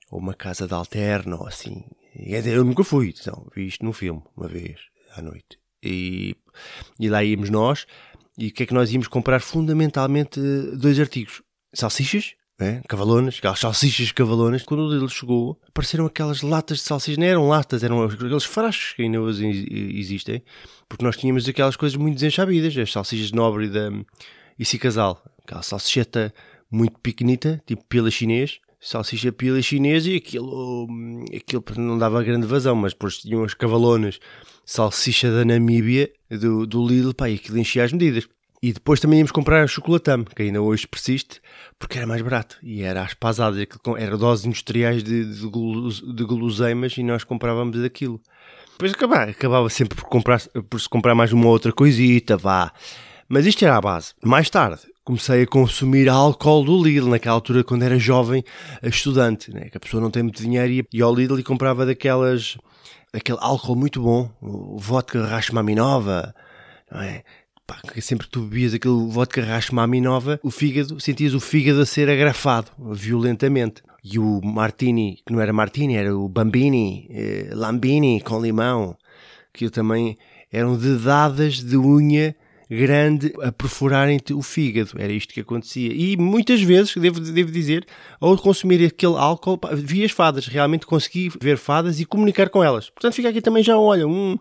ou 0.10 0.20
uma 0.20 0.34
casa 0.34 0.68
de 0.68 0.74
alterna 0.74 1.36
ou 1.36 1.48
assim. 1.48 1.84
Eu 2.16 2.66
nunca 2.66 2.84
fui, 2.84 3.14
então, 3.20 3.48
vi 3.56 3.68
isto 3.68 3.86
num 3.86 3.94
filme, 3.94 4.22
uma 4.36 4.48
vez, 4.48 4.80
à 5.16 5.22
noite. 5.22 5.60
E, 5.84 6.36
e 7.00 7.10
lá 7.10 7.24
íamos 7.24 7.50
nós, 7.50 7.86
e 8.38 8.48
o 8.48 8.52
que 8.52 8.64
é 8.64 8.66
que 8.66 8.74
nós 8.74 8.92
íamos 8.92 9.08
comprar? 9.08 9.40
Fundamentalmente 9.40 10.40
dois 10.76 11.00
artigos. 11.00 11.42
Salsichas 11.74 12.36
é? 12.60 12.82
cavalonas, 12.88 13.36
aquelas 13.38 13.60
salsichas 13.60 14.12
cavalonas. 14.12 14.64
Quando 14.64 14.82
o 14.82 14.92
Lidl 14.92 15.08
chegou, 15.10 15.60
apareceram 15.68 16.06
aquelas 16.06 16.42
latas 16.42 16.80
de 16.80 16.84
salsichas, 16.84 17.18
não 17.18 17.26
eram 17.26 17.48
latas, 17.48 17.84
eram 17.84 18.04
aqueles 18.04 18.46
frascos 18.46 18.94
que 18.94 19.04
ainda 19.04 19.22
hoje 19.22 19.46
existem, 19.96 20.44
porque 20.90 21.06
nós 21.06 21.16
tínhamos 21.16 21.48
aquelas 21.48 21.76
coisas 21.76 21.96
muito 21.96 22.16
desenchabidas, 22.16 22.76
as 22.78 22.92
salsichas 22.92 23.28
de 23.28 23.36
nobre 23.36 23.66
e, 23.66 23.70
da, 23.70 23.92
e 24.58 24.78
casal, 24.80 25.24
aquela 25.44 25.62
salsicheta 25.62 26.34
muito 26.70 27.00
pequenita, 27.00 27.62
tipo 27.66 27.84
pila 27.86 28.12
chinês, 28.12 28.60
salsicha 28.80 29.32
pila 29.32 29.62
chinês 29.62 30.06
e 30.06 30.16
aquilo, 30.16 30.88
aquilo 31.36 31.64
não 31.78 31.98
dava 31.98 32.24
grande 32.24 32.46
vazão, 32.46 32.76
mas 32.76 32.94
depois 32.94 33.18
tinham 33.18 33.44
as 33.44 33.54
cavalonas, 33.54 34.20
salsicha 34.66 35.32
da 35.32 35.46
Namíbia, 35.46 36.12
do, 36.30 36.66
do 36.66 36.86
Lidl, 36.86 37.14
pá, 37.14 37.30
e 37.30 37.36
aquilo 37.36 37.58
enchia 37.58 37.84
as 37.84 37.94
medidas. 37.94 38.28
E 38.62 38.74
depois 38.74 39.00
também 39.00 39.20
íamos 39.20 39.32
comprar 39.32 39.68
chocolatame, 39.68 40.26
que 40.26 40.42
ainda 40.42 40.62
hoje 40.62 40.88
persiste, 40.88 41.40
porque 41.78 41.98
era 41.98 42.08
mais 42.08 42.22
barato. 42.24 42.58
E 42.64 42.82
era 42.82 43.04
às 43.04 43.14
pasadas, 43.14 43.64
era 44.00 44.18
doses 44.18 44.46
industriais 44.46 45.04
de, 45.04 45.26
de, 45.26 45.42
de 45.42 46.24
guloseimas 46.24 46.98
e 46.98 47.04
nós 47.04 47.24
comprávamos 47.24 47.82
aquilo. 47.84 48.20
Depois 48.72 48.94
acabava, 48.94 49.30
acabava 49.30 49.70
sempre 49.70 49.96
por, 49.96 50.10
comprar, 50.10 50.42
por 50.70 50.82
se 50.82 50.90
comprar 50.90 51.14
mais 51.14 51.32
uma 51.32 51.48
outra 51.48 51.72
coisita, 51.72 52.36
vá. 52.36 52.72
Mas 53.30 53.46
isto 53.46 53.64
era 53.64 53.78
a 53.78 53.82
base. 53.82 54.14
Mais 54.24 54.50
tarde, 54.50 54.82
comecei 55.08 55.44
a 55.44 55.48
consumir 55.48 56.10
álcool 56.10 56.66
do 56.66 56.84
Lidl, 56.84 57.08
naquela 57.08 57.36
altura 57.36 57.64
quando 57.64 57.84
era 57.84 57.98
jovem, 57.98 58.44
estudante, 58.84 59.54
né? 59.54 59.70
que 59.70 59.78
a 59.78 59.80
pessoa 59.80 60.04
não 60.04 60.12
tem 60.12 60.22
muito 60.22 60.44
dinheiro 60.44 60.70
e 60.70 60.86
ia 60.92 61.06
ao 61.06 61.16
Lidl 61.16 61.40
e 61.40 61.44
comprava 61.44 61.86
daquelas, 61.86 62.58
aquele 63.14 63.38
álcool 63.40 63.78
muito 63.78 64.02
bom, 64.02 64.30
o 64.42 64.78
vodka 64.78 65.26
Rashmaninova, 65.26 66.36
não 66.92 67.02
é? 67.02 67.24
pá, 67.66 67.80
sempre 68.02 68.28
que 68.28 68.34
tu 68.34 68.42
bebias 68.42 68.74
aquele 68.74 69.08
vodka 69.10 69.42
Rashmaninova, 69.42 70.42
o 70.44 70.52
fígado, 70.52 71.00
sentias 71.00 71.34
o 71.34 71.40
fígado 71.40 71.80
a 71.80 71.86
ser 71.86 72.10
agrafado 72.10 72.70
violentamente. 72.78 73.82
E 74.04 74.20
o 74.20 74.42
martini, 74.44 75.22
que 75.26 75.32
não 75.32 75.40
era 75.40 75.54
martini, 75.54 75.96
era 75.96 76.14
o 76.14 76.28
bambini, 76.28 77.08
eh, 77.10 77.50
lambini 77.54 78.20
com 78.20 78.42
limão, 78.42 78.98
que 79.54 79.70
também 79.70 80.18
eram 80.52 80.78
dedadas 80.78 81.64
de 81.64 81.78
unha 81.78 82.36
grande 82.70 83.34
a 83.42 83.52
perforarem-te 83.52 84.34
o 84.34 84.42
fígado. 84.42 84.92
Era 84.98 85.12
isto 85.12 85.34
que 85.34 85.40
acontecia. 85.40 85.92
E 85.94 86.18
muitas 86.18 86.62
vezes, 86.62 86.96
devo, 86.96 87.20
devo 87.20 87.52
dizer, 87.52 87.86
ao 88.20 88.38
consumir 88.38 88.86
aquele 88.86 89.16
álcool, 89.16 89.60
vi 89.74 90.04
as 90.04 90.12
fadas. 90.12 90.48
Realmente 90.48 90.86
consegui 90.86 91.32
ver 91.42 91.58
fadas 91.58 92.00
e 92.00 92.06
comunicar 92.06 92.50
com 92.50 92.64
elas. 92.64 92.90
Portanto, 92.90 93.14
fica 93.14 93.30
aqui 93.30 93.42
também 93.42 93.64
já, 93.64 93.78
olha, 93.78 94.08
um, 94.08 94.38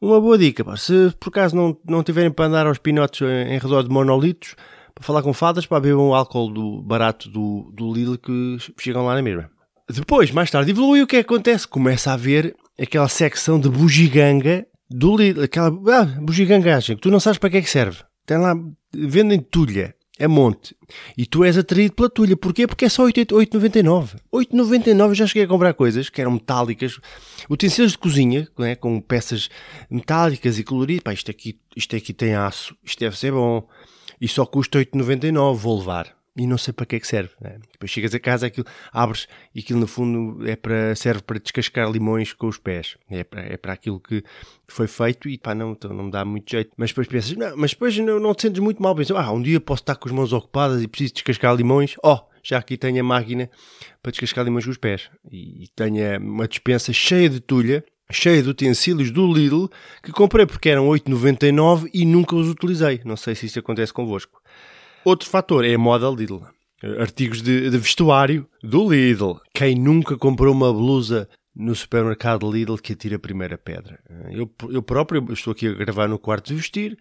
uma 0.00 0.20
boa 0.20 0.38
dica. 0.38 0.64
Pá. 0.64 0.76
Se 0.76 1.12
por 1.20 1.28
acaso 1.28 1.54
não, 1.54 1.76
não 1.86 2.02
tiverem 2.02 2.30
para 2.30 2.46
andar 2.46 2.66
aos 2.66 2.78
pinotes 2.78 3.20
em, 3.22 3.54
em 3.54 3.58
redor 3.58 3.82
de 3.82 3.90
monolitos, 3.90 4.54
para 4.94 5.04
falar 5.04 5.22
com 5.22 5.32
fadas, 5.32 5.66
para 5.66 5.80
beber 5.80 5.96
um 5.96 6.14
álcool 6.14 6.50
do, 6.50 6.82
barato 6.82 7.28
do, 7.28 7.70
do 7.72 7.92
Lidl 7.92 8.18
que 8.18 8.56
chegam 8.78 9.04
lá 9.04 9.14
na 9.14 9.22
mesma. 9.22 9.50
Depois, 9.90 10.30
mais 10.30 10.50
tarde, 10.50 10.70
evolui 10.70 11.02
o 11.02 11.06
que 11.06 11.16
é 11.16 11.20
acontece? 11.20 11.66
Começa 11.66 12.10
a 12.10 12.14
haver 12.14 12.54
aquela 12.78 13.08
secção 13.08 13.58
de 13.58 13.70
bugiganga 13.70 14.66
do 14.90 15.16
Lidl, 15.16 15.42
aquela 15.42 15.68
ah, 15.68 16.04
bugigangagem, 16.20 16.96
que 16.96 17.02
tu 17.02 17.10
não 17.10 17.20
sabes 17.20 17.38
para 17.38 17.50
que 17.50 17.56
é 17.58 17.62
que 17.62 17.70
serve. 17.70 18.02
Tem 18.26 18.38
lá, 18.38 18.54
vendem 18.92 19.38
tulha, 19.38 19.94
é 20.18 20.26
monte. 20.26 20.74
E 21.16 21.24
tu 21.24 21.44
és 21.44 21.56
atraído 21.56 21.94
pela 21.94 22.10
tulha. 22.10 22.36
Porquê? 22.36 22.66
Porque 22.66 22.86
é 22.86 22.88
só 22.88 23.06
8,99. 23.06 24.16
8,99 24.34 25.14
já 25.14 25.26
cheguei 25.26 25.44
a 25.44 25.48
comprar 25.48 25.72
coisas 25.74 26.10
que 26.10 26.20
eram 26.20 26.32
metálicas. 26.32 26.98
Utensílios 27.48 27.92
de 27.92 27.98
cozinha, 27.98 28.48
é? 28.58 28.74
com 28.74 29.00
peças 29.00 29.48
metálicas 29.88 30.58
e 30.58 30.64
coloridas. 30.64 31.04
Pá, 31.04 31.12
isto 31.12 31.30
aqui, 31.30 31.58
isto 31.76 31.94
aqui 31.94 32.12
tem 32.12 32.34
aço. 32.34 32.76
Isto 32.84 32.98
deve 32.98 33.16
ser 33.16 33.32
bom. 33.32 33.66
E 34.20 34.26
só 34.26 34.44
custa 34.44 34.80
8,99. 34.80 35.54
Vou 35.54 35.78
levar. 35.78 36.17
E 36.38 36.46
não 36.46 36.56
sei 36.56 36.72
para 36.72 36.86
que 36.86 36.96
é 36.96 37.00
que 37.00 37.06
serve. 37.06 37.30
Né? 37.40 37.58
Depois 37.72 37.90
chegas 37.90 38.14
a 38.14 38.20
casa, 38.20 38.46
aquilo, 38.46 38.66
abres 38.92 39.26
e 39.54 39.60
aquilo 39.60 39.80
no 39.80 39.86
fundo 39.86 40.48
é 40.48 40.56
para, 40.56 40.94
serve 40.94 41.22
para 41.22 41.38
descascar 41.38 41.90
limões 41.90 42.32
com 42.32 42.46
os 42.46 42.58
pés. 42.58 42.96
É 43.10 43.24
para, 43.24 43.42
é 43.42 43.56
para 43.56 43.72
aquilo 43.72 44.00
que 44.00 44.22
foi 44.66 44.86
feito 44.86 45.28
e 45.28 45.36
pá, 45.36 45.54
não, 45.54 45.72
então 45.72 45.92
não 45.92 46.04
me 46.04 46.10
dá 46.10 46.24
muito 46.24 46.50
jeito. 46.50 46.70
Mas 46.76 46.90
depois 46.90 47.08
pensas, 47.08 47.36
não, 47.36 47.56
mas 47.56 47.72
depois 47.72 47.98
não, 47.98 48.20
não 48.20 48.34
te 48.34 48.42
sentes 48.42 48.60
muito 48.60 48.82
mal. 48.82 48.94
Pensas, 48.94 49.16
ah, 49.16 49.32
um 49.32 49.42
dia 49.42 49.60
posso 49.60 49.82
estar 49.82 49.96
com 49.96 50.08
as 50.08 50.14
mãos 50.14 50.32
ocupadas 50.32 50.82
e 50.82 50.88
preciso 50.88 51.14
descascar 51.14 51.54
limões. 51.54 51.94
Oh, 52.02 52.20
já 52.42 52.58
aqui 52.58 52.76
tenho 52.76 53.00
a 53.00 53.04
máquina 53.04 53.50
para 54.02 54.12
descascar 54.12 54.44
limões 54.44 54.64
com 54.64 54.70
os 54.70 54.78
pés. 54.78 55.10
E, 55.30 55.64
e 55.64 55.68
tenho 55.74 56.20
uma 56.20 56.46
dispensa 56.46 56.92
cheia 56.92 57.28
de 57.28 57.40
tulha 57.40 57.84
cheia 58.10 58.42
de 58.42 58.48
utensílios 58.48 59.10
do 59.10 59.30
Lidl 59.30 59.68
que 60.02 60.12
comprei 60.12 60.46
porque 60.46 60.70
eram 60.70 60.88
8,99 60.88 61.90
e 61.92 62.04
nunca 62.04 62.34
os 62.34 62.48
utilizei. 62.48 63.00
Não 63.04 63.16
sei 63.16 63.34
se 63.34 63.46
isso 63.46 63.58
acontece 63.58 63.92
convosco. 63.92 64.37
Outro 65.08 65.26
fator 65.26 65.64
é 65.64 65.72
a 65.72 65.78
moda 65.78 66.06
Lidl. 66.10 66.42
Artigos 67.00 67.40
de, 67.40 67.70
de 67.70 67.78
vestuário 67.78 68.46
do 68.62 68.92
Lidl. 68.92 69.40
Quem 69.54 69.74
nunca 69.74 70.18
comprou 70.18 70.52
uma 70.52 70.70
blusa 70.70 71.26
no 71.58 71.74
supermercado 71.74 72.48
Lidl 72.50 72.76
que 72.76 72.92
atira 72.92 73.16
a 73.16 73.18
primeira 73.18 73.58
pedra. 73.58 73.98
Eu, 74.30 74.48
eu 74.70 74.80
próprio 74.80 75.26
estou 75.32 75.50
aqui 75.50 75.66
a 75.66 75.74
gravar 75.74 76.08
no 76.08 76.18
quarto 76.18 76.46
de 76.46 76.54
vestir, 76.54 76.96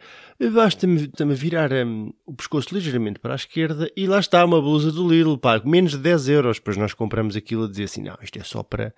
basta-me 0.51 1.07
virar 1.35 1.71
um, 1.71 2.11
o 2.25 2.33
pescoço 2.33 2.73
ligeiramente 2.73 3.19
para 3.19 3.33
a 3.33 3.35
esquerda 3.35 3.89
e 3.95 4.07
lá 4.07 4.19
está 4.19 4.43
uma 4.43 4.59
blusa 4.59 4.91
do 4.91 5.07
Lidl, 5.07 5.37
pá, 5.37 5.61
menos 5.63 5.91
de 5.91 5.99
10 5.99 6.29
euros. 6.29 6.57
Depois 6.57 6.75
nós 6.75 6.93
compramos 6.93 7.35
aquilo 7.35 7.65
a 7.65 7.69
dizer 7.69 7.83
assim: 7.83 8.01
não, 8.01 8.17
isto 8.21 8.39
é 8.39 8.43
só 8.43 8.63
para 8.63 8.93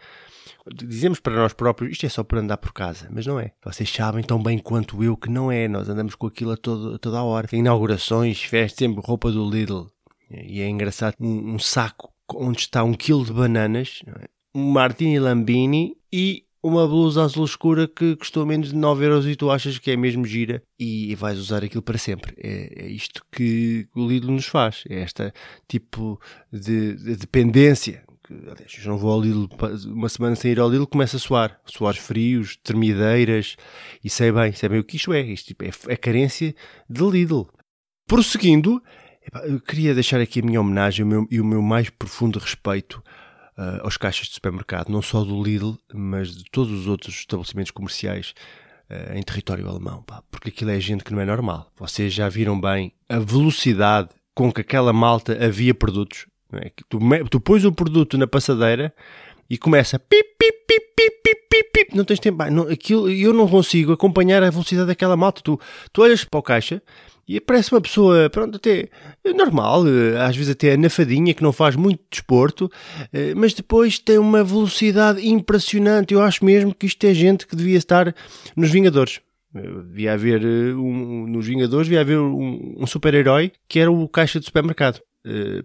dizemos 0.73 1.19
para 1.19 1.35
nós 1.35 1.53
próprios, 1.53 1.91
isto 1.91 2.05
é 2.05 2.09
só 2.09 2.23
para 2.23 2.39
andar 2.39 2.57
por 2.57 2.71
casa, 2.71 3.09
mas 3.11 3.25
não 3.25 3.39
é. 3.39 3.51
Vocês 3.63 3.89
sabem 3.91 4.23
tão 4.23 4.41
bem 4.41 4.57
quanto 4.59 5.03
eu 5.03 5.17
que 5.17 5.29
não 5.29 5.51
é. 5.51 5.67
Nós 5.67 5.89
andamos 5.89 6.15
com 6.15 6.27
aquilo 6.27 6.51
a, 6.51 6.57
todo, 6.57 6.97
toda 6.99 7.17
a 7.17 7.23
hora. 7.23 7.47
Inaugurações, 7.51 8.41
festas, 8.43 8.77
sempre 8.77 9.01
roupa 9.03 9.31
do 9.31 9.49
Lidl. 9.49 9.87
E 10.29 10.61
é 10.61 10.69
engraçado, 10.69 11.15
um, 11.19 11.55
um 11.55 11.59
saco 11.59 12.13
onde 12.35 12.59
está 12.59 12.83
um 12.83 12.93
quilo 12.93 13.25
de 13.25 13.33
bananas, 13.33 14.01
é? 14.07 14.38
Um 14.53 14.71
Martini 14.71 15.19
Lambini 15.19 15.95
e 16.11 16.45
uma 16.61 16.85
blusa 16.87 17.23
azul 17.23 17.45
escura 17.45 17.87
que 17.87 18.15
custou 18.17 18.45
menos 18.45 18.69
de 18.69 18.75
9 18.75 19.05
euros 19.05 19.25
e 19.25 19.35
tu 19.35 19.49
achas 19.49 19.77
que 19.77 19.91
é 19.91 19.95
mesmo 19.95 20.25
gira 20.25 20.61
e 20.77 21.15
vais 21.15 21.39
usar 21.39 21.63
aquilo 21.63 21.81
para 21.81 21.97
sempre. 21.97 22.33
É, 22.37 22.85
é 22.85 22.87
isto 22.87 23.23
que 23.31 23.87
o 23.95 24.07
Lidl 24.07 24.31
nos 24.31 24.45
faz. 24.45 24.83
É 24.89 25.01
este 25.01 25.31
tipo 25.67 26.19
de, 26.51 26.95
de 26.95 27.15
dependência 27.15 28.03
aliás, 28.29 28.77
eu 28.77 28.91
não 28.91 28.97
vou 28.97 29.11
ao 29.11 29.21
Lidl, 29.21 29.47
uma 29.87 30.09
semana 30.09 30.35
sem 30.35 30.51
ir 30.51 30.59
ao 30.59 30.69
Lidl, 30.69 30.85
começa 30.85 31.17
a 31.17 31.19
suar. 31.19 31.59
Suores 31.65 31.99
frios, 31.99 32.57
termideiras, 32.57 33.55
e 34.03 34.09
sei 34.09 34.31
bem, 34.31 34.53
sei 34.53 34.69
bem 34.69 34.79
o 34.79 34.83
que 34.83 34.97
isto 34.97 35.13
é. 35.13 35.21
Isto 35.21 35.47
tipo, 35.47 35.65
é 35.65 35.93
a 35.93 35.97
carência 35.97 36.53
de 36.89 37.03
Lidl. 37.03 37.43
Prosseguindo, 38.07 38.81
eu 39.43 39.59
queria 39.59 39.93
deixar 39.93 40.19
aqui 40.19 40.39
a 40.39 40.43
minha 40.43 40.61
homenagem 40.61 41.05
o 41.05 41.07
meu, 41.07 41.27
e 41.29 41.39
o 41.39 41.45
meu 41.45 41.61
mais 41.61 41.89
profundo 41.89 42.39
respeito 42.39 43.03
uh, 43.59 43.83
aos 43.83 43.97
caixas 43.97 44.27
de 44.27 44.33
supermercado, 44.33 44.89
não 44.89 45.01
só 45.01 45.23
do 45.23 45.43
Lidl, 45.43 45.77
mas 45.93 46.33
de 46.35 46.45
todos 46.49 46.71
os 46.71 46.87
outros 46.87 47.15
estabelecimentos 47.15 47.71
comerciais 47.71 48.33
uh, 48.89 49.17
em 49.17 49.21
território 49.21 49.67
alemão, 49.67 50.01
pá, 50.01 50.23
porque 50.31 50.49
aquilo 50.49 50.71
é 50.71 50.79
gente 50.79 51.03
que 51.03 51.13
não 51.13 51.19
é 51.19 51.25
normal. 51.25 51.69
Vocês 51.77 52.13
já 52.13 52.29
viram 52.29 52.59
bem 52.59 52.93
a 53.09 53.19
velocidade 53.19 54.09
com 54.33 54.51
que 54.51 54.61
aquela 54.61 54.93
malta 54.93 55.37
havia 55.43 55.73
produtos. 55.73 56.25
É? 56.53 56.71
Tu, 56.87 56.99
tu 57.29 57.39
pões 57.39 57.65
o 57.65 57.71
produto 57.71 58.17
na 58.17 58.25
passadeira 58.25 58.93
e 59.49 59.57
começa 59.57 59.99
pip, 59.99 60.35
pip, 60.39 60.57
pip, 60.65 60.85
pip, 60.95 61.21
pip, 61.21 61.47
pip, 61.49 61.71
pip. 61.73 61.95
não 61.95 62.05
tens 62.05 62.19
tempo, 62.19 62.43
não, 62.49 62.63
aquilo, 62.63 63.09
eu 63.09 63.33
não 63.33 63.47
consigo 63.47 63.91
acompanhar 63.91 64.41
a 64.41 64.49
velocidade 64.49 64.87
daquela 64.87 65.17
malta. 65.17 65.41
Tu, 65.41 65.59
tu 65.91 66.01
olhas 66.01 66.23
para 66.23 66.39
o 66.39 66.43
caixa 66.43 66.81
e 67.29 67.39
parece 67.39 67.71
uma 67.71 67.79
pessoa, 67.79 68.27
pronto, 68.27 68.55
até 68.55 68.89
normal, 69.35 69.83
às 70.27 70.35
vezes 70.35 70.51
até 70.51 70.73
anafadinha, 70.73 71.31
que 71.31 71.43
não 71.43 71.53
faz 71.53 71.75
muito 71.75 72.01
desporto, 72.09 72.71
eh, 73.13 73.35
mas 73.35 73.53
depois 73.53 73.99
tem 73.99 74.17
uma 74.17 74.43
velocidade 74.43 75.23
impressionante. 75.27 76.11
Eu 76.11 76.23
acho 76.23 76.43
mesmo 76.43 76.73
que 76.73 76.87
isto 76.87 77.03
é 77.03 77.13
gente 77.13 77.45
que 77.45 77.55
devia 77.55 77.77
estar 77.77 78.15
nos 78.55 78.71
Vingadores. 78.71 79.21
Devia 79.53 80.13
haver, 80.13 80.43
eh, 80.43 80.73
um, 80.73 81.27
nos 81.27 81.45
Vingadores, 81.45 81.85
devia 81.85 82.01
haver 82.01 82.17
um, 82.17 82.77
um 82.79 82.87
super-herói 82.87 83.51
que 83.67 83.79
era 83.79 83.91
o 83.91 84.07
caixa 84.09 84.39
de 84.39 84.47
supermercado. 84.47 84.99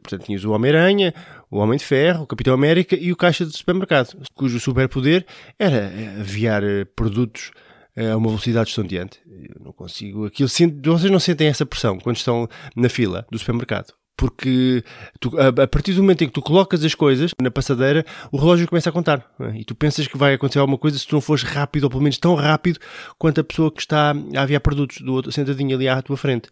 Portanto, 0.03 0.27
tinhas 0.27 0.45
o 0.45 0.51
Homem-Aranha, 0.51 1.15
o 1.51 1.59
Homem 1.59 1.79
de 1.79 1.85
Ferro, 1.85 2.25
o 2.25 2.27
Capitão 2.27 2.53
América 2.53 2.95
e 2.95 3.11
o 3.13 3.17
caixa 3.17 3.47
de 3.47 3.57
supermercado, 3.57 4.19
cujo 4.35 4.61
superpoder 4.61 5.25
era 5.59 5.91
enviar 6.21 6.63
eh, 6.63 6.85
produtos 6.85 7.53
eh, 7.55 7.74
a 7.97 8.17
uma 8.17 8.29
velocidade 8.29 8.71
estonteante. 8.71 9.21
Eu 9.27 9.61
não 9.65 9.73
consigo. 9.73 10.27
Aquilo, 10.27 10.49
vocês 10.49 11.11
não 11.11 11.21
sentem 11.21 11.49
essa 11.49 11.67
pressão 11.67 11.99
quando 11.99 12.17
estão 12.17 12.49
na 12.77 12.89
fila 12.89 13.27
do 13.31 13.39
supermercado. 13.39 13.95
Porque 14.17 14.85
tu, 15.21 15.33
a, 15.41 15.67
partir 15.67 15.93
do 15.93 16.03
momento 16.03 16.23
em 16.23 16.29
que 16.29 16.33
tu 16.33 16.41
colocas 16.41 16.85
as 16.85 16.95
coisas 16.95 17.33
na 17.41 17.51
passadeira, 17.51 18.05
o 18.31 18.37
relógio 18.37 18.69
começa 18.69 18.89
a 18.89 18.93
contar. 18.93 19.29
É? 19.41 19.59
E 19.59 19.65
tu 19.65 19.75
pensas 19.75 20.07
que 20.07 20.17
vai 20.17 20.35
acontecer 20.35 20.61
alguma 20.61 20.79
coisa 20.79 20.99
se 20.99 21.07
tu 21.07 21.15
não 21.15 21.21
fores 21.21 21.43
rápido, 21.43 21.85
ou 21.85 21.91
pelo 21.91 22.03
menos 22.03 22.19
tão 22.19 22.35
rápido 22.35 22.79
quanto 23.19 23.41
a 23.41 23.45
pessoa 23.45 23.73
que 23.73 23.81
está 23.81 24.15
a 24.37 24.43
aviar 24.43 24.61
produtos 24.61 25.01
do 25.01 25.13
outro, 25.13 25.33
sentadinha 25.33 25.75
ali 25.75 25.89
à 25.89 26.01
tua 26.01 26.17
frente. 26.17 26.49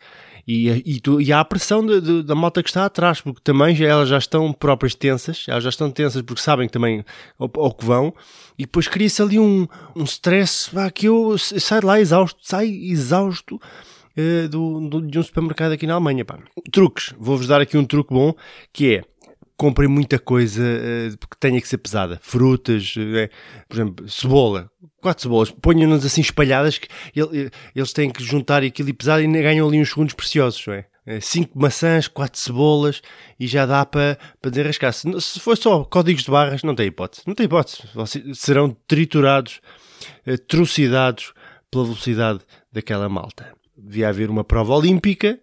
E, 0.47 0.69
e, 0.85 1.01
tu, 1.01 1.21
e 1.21 1.33
há 1.33 1.41
a 1.41 1.45
pressão 1.45 1.87
de, 1.87 2.01
de, 2.01 2.23
da 2.25 2.35
malta 2.35 2.63
que 2.63 2.69
está 2.69 2.85
atrás, 2.85 3.21
porque 3.21 3.41
também 3.45 3.77
já, 3.77 3.87
elas 3.87 4.09
já 4.09 4.19
estão 4.19 4.53
próprias 4.53 4.95
tensas, 4.95 5.45
elas 5.47 5.63
já 5.63 5.71
estão 5.71 5.91
tensas 5.91 6.21
porque 6.23 6.43
sabem 6.43 6.67
que 6.67 6.73
também 6.73 7.05
ao 7.39 7.73
que 7.73 7.85
vão, 7.85 8.13
e 8.59 8.65
depois 8.65 8.89
cria-se 8.89 9.23
ali 9.23 9.39
um, 9.39 9.69
um 9.95 10.03
stress 10.03 10.69
pá, 10.71 10.91
que 10.91 11.07
eu 11.07 11.37
saio 11.39 11.87
lá 11.87 12.01
exausto, 12.01 12.41
saio 12.43 12.73
exausto 12.73 13.61
uh, 14.17 14.49
do, 14.49 14.89
do, 14.89 15.03
de 15.03 15.19
um 15.19 15.23
supermercado 15.23 15.73
aqui 15.73 15.87
na 15.87 15.95
Alemanha. 15.95 16.25
Pá. 16.25 16.39
Truques, 16.71 17.15
vou-vos 17.19 17.47
dar 17.47 17.61
aqui 17.61 17.77
um 17.77 17.85
truque 17.85 18.13
bom 18.13 18.35
que 18.73 18.97
é 18.97 19.05
comprem 19.63 19.89
muita 19.89 20.19
coisa 20.19 20.61
uh, 20.61 21.29
que 21.29 21.37
tenha 21.39 21.61
que 21.61 21.69
ser 21.69 21.79
pesada. 21.79 22.19
Frutas, 22.21 22.97
uh, 22.97 23.31
por 23.69 23.77
exemplo, 23.77 24.09
cebola. 24.09 24.69
Quatro 25.01 25.23
cebolas. 25.23 25.53
Ponham-nas 25.53 26.05
assim 26.05 26.21
espalhadas 26.21 26.79
que 26.79 26.89
ele, 27.15 27.49
eles 27.75 27.93
têm 27.93 28.11
que 28.11 28.25
juntar 28.25 28.65
aquilo 28.65 28.89
e 28.89 28.93
pesar 28.93 29.23
e 29.23 29.27
ganham 29.29 29.69
ali 29.69 29.81
uns 29.81 29.91
segundos 29.91 30.15
preciosos, 30.15 30.67
não 30.67 30.75
é? 30.75 30.87
Uh, 31.07 31.21
cinco 31.21 31.57
maçãs, 31.57 32.09
quatro 32.09 32.41
cebolas 32.41 33.03
e 33.39 33.47
já 33.47 33.65
dá 33.65 33.87
para, 33.87 34.19
desenrascar. 34.43 34.93
Se, 34.93 35.09
se 35.21 35.39
for 35.39 35.57
só 35.57 35.85
códigos 35.85 36.25
de 36.25 36.31
barras, 36.33 36.65
não 36.65 36.75
tem 36.75 36.89
hipótese. 36.89 37.23
Não 37.25 37.35
tem 37.35 37.47
hipótese. 37.47 37.83
Serão 38.35 38.77
triturados, 38.89 39.61
trucidados 40.49 41.33
pela 41.71 41.85
velocidade 41.85 42.41
daquela 42.73 43.09
malta. 43.09 43.62
Devia 43.77 44.09
haver 44.09 44.31
uma 44.31 44.45
prova 44.45 44.75
olímpica 44.75 45.41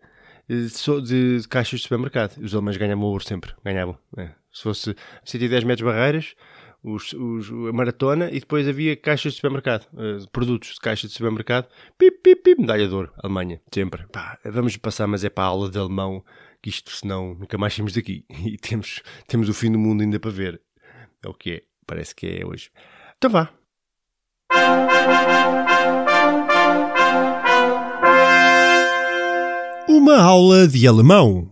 de, 0.48 0.67
de, 1.01 1.48
caixas 1.48 1.79
de 1.79 1.83
supermercado. 1.83 2.38
Os 2.38 2.53
alemães 2.53 2.77
ganhavam 2.77 3.05
ouro 3.05 3.24
sempre, 3.24 3.53
ganhavam. 3.63 3.98
É. 4.17 4.31
Se 4.51 4.63
fosse 4.63 4.95
110 5.24 5.63
metros 5.63 5.86
barreiras, 5.86 6.36
os, 6.83 7.13
os, 7.13 7.50
a 7.50 7.74
maratona, 7.74 8.29
e 8.31 8.39
depois 8.39 8.67
havia 8.67 8.95
caixas 8.95 9.33
de 9.33 9.36
supermercado, 9.38 9.86
uh, 9.93 10.27
produtos 10.31 10.75
de 10.75 10.79
caixas 10.79 11.09
de 11.09 11.15
supermercado, 11.15 11.67
pip, 11.98 12.19
pip, 12.21 12.41
pip, 12.41 12.62
medalha 12.62 12.88
de 12.88 12.93
ouro, 12.93 13.12
Alemanha, 13.21 13.62
sempre. 13.74 14.07
Pá, 14.07 14.39
vamos 14.45 14.75
passar, 14.77 15.07
mas 15.07 15.24
é 15.24 15.29
para 15.29 15.43
a 15.43 15.48
aula 15.48 15.69
de 15.69 15.77
alemão, 15.77 16.24
que 16.62 16.69
isto 16.69 16.91
senão 16.91 17.36
nunca 17.36 17.57
mais 17.57 17.74
saímos 17.74 17.93
daqui. 17.93 18.25
E 18.50 18.57
temos, 18.57 19.03
temos 19.27 19.50
o 19.50 19.53
fim 19.53 19.71
do 19.71 19.77
mundo 19.77 20.01
ainda 20.01 20.19
para 20.19 20.31
ver. 20.31 20.62
É 21.24 21.27
o 21.27 21.33
que 21.33 21.51
é, 21.51 21.62
parece 21.86 22.15
que 22.15 22.27
é 22.27 22.45
hoje. 22.45 22.71
Então 23.17 23.29
vá. 23.29 23.53
Uma 29.91 30.22
aula 30.22 30.67
de 30.67 30.88
alemão. 30.88 31.51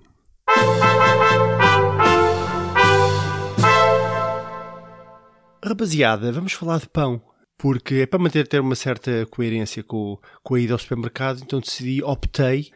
Rapaziada, 5.66 6.32
vamos 6.32 6.54
falar 6.54 6.80
de 6.80 6.88
pão. 6.88 7.20
Porque 7.58 7.96
é 7.96 8.06
para 8.06 8.20
manter 8.20 8.48
ter 8.48 8.60
uma 8.60 8.76
certa 8.76 9.26
coerência 9.26 9.84
com, 9.84 10.20
com 10.44 10.54
a 10.54 10.60
ida 10.60 10.74
ao 10.74 10.78
supermercado, 10.78 11.42
então 11.42 11.60
decidi, 11.60 12.04
optei 12.04 12.70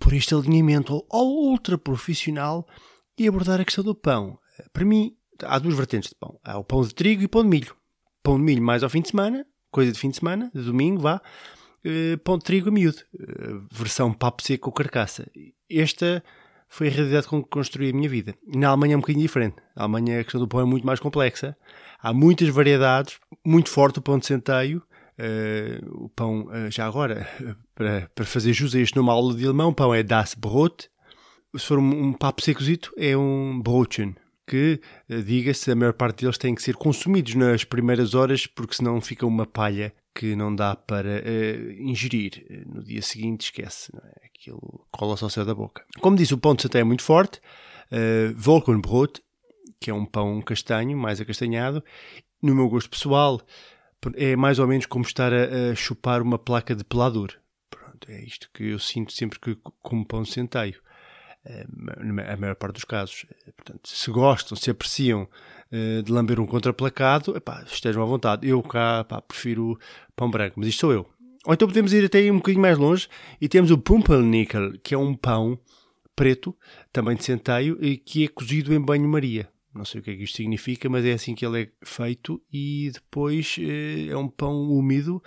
por 0.00 0.14
este 0.14 0.34
alinhamento 0.34 1.04
ao 1.10 1.26
ultra 1.26 1.76
profissional 1.76 2.66
e 3.18 3.28
abordar 3.28 3.60
a 3.60 3.66
questão 3.66 3.84
do 3.84 3.94
pão. 3.94 4.38
Para 4.72 4.86
mim, 4.86 5.14
há 5.42 5.58
duas 5.58 5.74
vertentes 5.74 6.08
de 6.08 6.16
pão. 6.16 6.40
Há 6.42 6.56
o 6.56 6.64
pão 6.64 6.80
de 6.80 6.94
trigo 6.94 7.20
e 7.20 7.26
o 7.26 7.28
pão 7.28 7.42
de 7.42 7.50
milho. 7.50 7.76
Pão 8.22 8.38
de 8.38 8.44
milho 8.44 8.62
mais 8.62 8.82
ao 8.82 8.88
fim 8.88 9.02
de 9.02 9.10
semana, 9.10 9.44
coisa 9.70 9.92
de 9.92 9.98
fim 9.98 10.08
de 10.08 10.16
semana, 10.16 10.50
de 10.54 10.62
domingo, 10.62 11.02
vá 11.02 11.20
uh, 11.84 12.18
pão 12.18 12.38
de 12.38 12.44
trigo 12.44 12.70
miúdo, 12.70 12.98
uh, 13.14 13.66
versão 13.70 14.12
papo 14.12 14.42
seco 14.42 14.68
ou 14.68 14.72
carcaça. 14.72 15.30
Esta 15.70 16.22
foi 16.68 16.88
a 16.88 16.90
realidade 16.90 17.26
com 17.26 17.42
que 17.42 17.50
construí 17.50 17.90
a 17.90 17.92
minha 17.92 18.08
vida. 18.08 18.34
Na 18.46 18.68
Alemanha 18.68 18.94
é 18.94 18.96
um 18.96 19.00
bocadinho 19.00 19.22
diferente. 19.22 19.56
Na 19.76 19.82
Alemanha 19.82 20.20
a 20.20 20.24
questão 20.24 20.40
do 20.40 20.48
pão 20.48 20.60
é 20.60 20.64
muito 20.64 20.86
mais 20.86 21.00
complexa. 21.00 21.56
Há 22.00 22.12
muitas 22.12 22.48
variedades, 22.48 23.18
muito 23.44 23.68
forte 23.68 23.98
o 23.98 24.02
pão 24.02 24.18
de 24.18 24.26
centeio. 24.26 24.82
Uh, 25.18 26.04
o 26.04 26.08
pão, 26.08 26.48
já 26.70 26.86
agora, 26.86 27.28
para, 27.74 28.10
para 28.14 28.24
fazer 28.24 28.52
jus 28.52 28.74
a 28.74 28.80
este 28.80 28.96
numa 28.96 29.12
aula 29.12 29.34
de 29.34 29.44
alemão, 29.44 29.68
o 29.70 29.74
pão 29.74 29.94
é 29.94 30.02
das 30.02 30.34
Brot. 30.34 30.88
Se 31.54 31.66
for 31.66 31.78
um, 31.78 32.06
um 32.08 32.12
papo 32.14 32.42
secozito, 32.42 32.92
é 32.96 33.16
um 33.16 33.60
Brotchen 33.60 34.16
que, 34.46 34.80
diga-se, 35.08 35.70
a 35.70 35.74
maior 35.74 35.92
parte 35.92 36.22
deles 36.22 36.38
têm 36.38 36.54
que 36.54 36.62
ser 36.62 36.76
consumidos 36.76 37.34
nas 37.34 37.64
primeiras 37.64 38.14
horas, 38.14 38.46
porque 38.46 38.74
senão 38.74 39.00
fica 39.00 39.26
uma 39.26 39.46
palha 39.46 39.94
que 40.14 40.36
não 40.36 40.54
dá 40.54 40.76
para 40.76 41.22
uh, 41.22 41.72
ingerir. 41.72 42.64
No 42.66 42.82
dia 42.82 43.02
seguinte 43.02 43.42
esquece, 43.42 43.90
não 43.94 44.02
é? 44.08 44.26
aquilo 44.26 44.86
cola-se 44.90 45.22
ao 45.24 45.30
céu 45.30 45.44
da 45.44 45.54
boca. 45.54 45.84
Como 46.00 46.16
disse, 46.16 46.34
o 46.34 46.38
pão 46.38 46.54
de 46.54 46.62
satã 46.62 46.80
é 46.80 46.84
muito 46.84 47.02
forte, 47.02 47.38
uh, 47.90 48.34
Volkenbrot, 48.36 49.22
que 49.80 49.90
é 49.90 49.94
um 49.94 50.04
pão 50.04 50.40
castanho, 50.42 50.96
mais 50.96 51.20
acastanhado. 51.20 51.82
No 52.40 52.54
meu 52.54 52.68
gosto 52.68 52.90
pessoal, 52.90 53.40
é 54.14 54.34
mais 54.34 54.58
ou 54.58 54.66
menos 54.66 54.86
como 54.86 55.04
estar 55.04 55.32
a, 55.32 55.70
a 55.70 55.74
chupar 55.74 56.22
uma 56.22 56.38
placa 56.38 56.74
de 56.74 56.84
pelador. 56.84 57.32
Pronto, 57.70 58.10
é 58.10 58.20
isto 58.22 58.50
que 58.52 58.64
eu 58.64 58.78
sinto 58.78 59.12
sempre 59.12 59.38
que 59.38 59.56
como 59.80 60.04
pão 60.04 60.22
de 60.22 60.30
centeio. 60.30 60.80
A 61.44 62.36
maior 62.36 62.54
parte 62.54 62.74
dos 62.74 62.84
casos. 62.84 63.26
Portanto, 63.56 63.88
se 63.88 64.10
gostam, 64.10 64.56
se 64.56 64.70
apreciam 64.70 65.28
uh, 65.72 66.02
de 66.02 66.12
lamber 66.12 66.38
um 66.38 66.46
contraplacado, 66.46 67.36
epá, 67.36 67.64
estejam 67.66 68.02
à 68.02 68.06
vontade. 68.06 68.48
Eu 68.48 68.62
cá 68.62 69.00
epá, 69.00 69.20
prefiro 69.20 69.78
pão 70.14 70.30
branco, 70.30 70.54
mas 70.58 70.68
isto 70.68 70.80
sou 70.80 70.92
eu. 70.92 71.06
Ou 71.44 71.52
então 71.52 71.66
podemos 71.66 71.92
ir 71.92 72.04
até 72.04 72.30
um 72.30 72.36
bocadinho 72.36 72.62
mais 72.62 72.78
longe 72.78 73.08
e 73.40 73.48
temos 73.48 73.72
o 73.72 73.78
Pumpernickel, 73.78 74.78
que 74.78 74.94
é 74.94 74.98
um 74.98 75.14
pão 75.14 75.58
preto, 76.14 76.56
também 76.92 77.16
de 77.16 77.24
centeio, 77.24 77.76
que 78.04 78.24
é 78.24 78.28
cozido 78.28 78.72
em 78.72 78.80
banho-maria. 78.80 79.48
Não 79.74 79.84
sei 79.84 80.00
o 80.00 80.04
que 80.04 80.10
é 80.10 80.16
que 80.16 80.24
isto 80.24 80.36
significa, 80.36 80.88
mas 80.88 81.04
é 81.04 81.12
assim 81.12 81.34
que 81.34 81.44
ele 81.44 81.62
é 81.62 81.68
feito 81.84 82.40
e 82.52 82.90
depois 82.92 83.56
eh, 83.58 84.08
é 84.10 84.16
um 84.16 84.28
pão 84.28 84.70
úmido, 84.70 85.22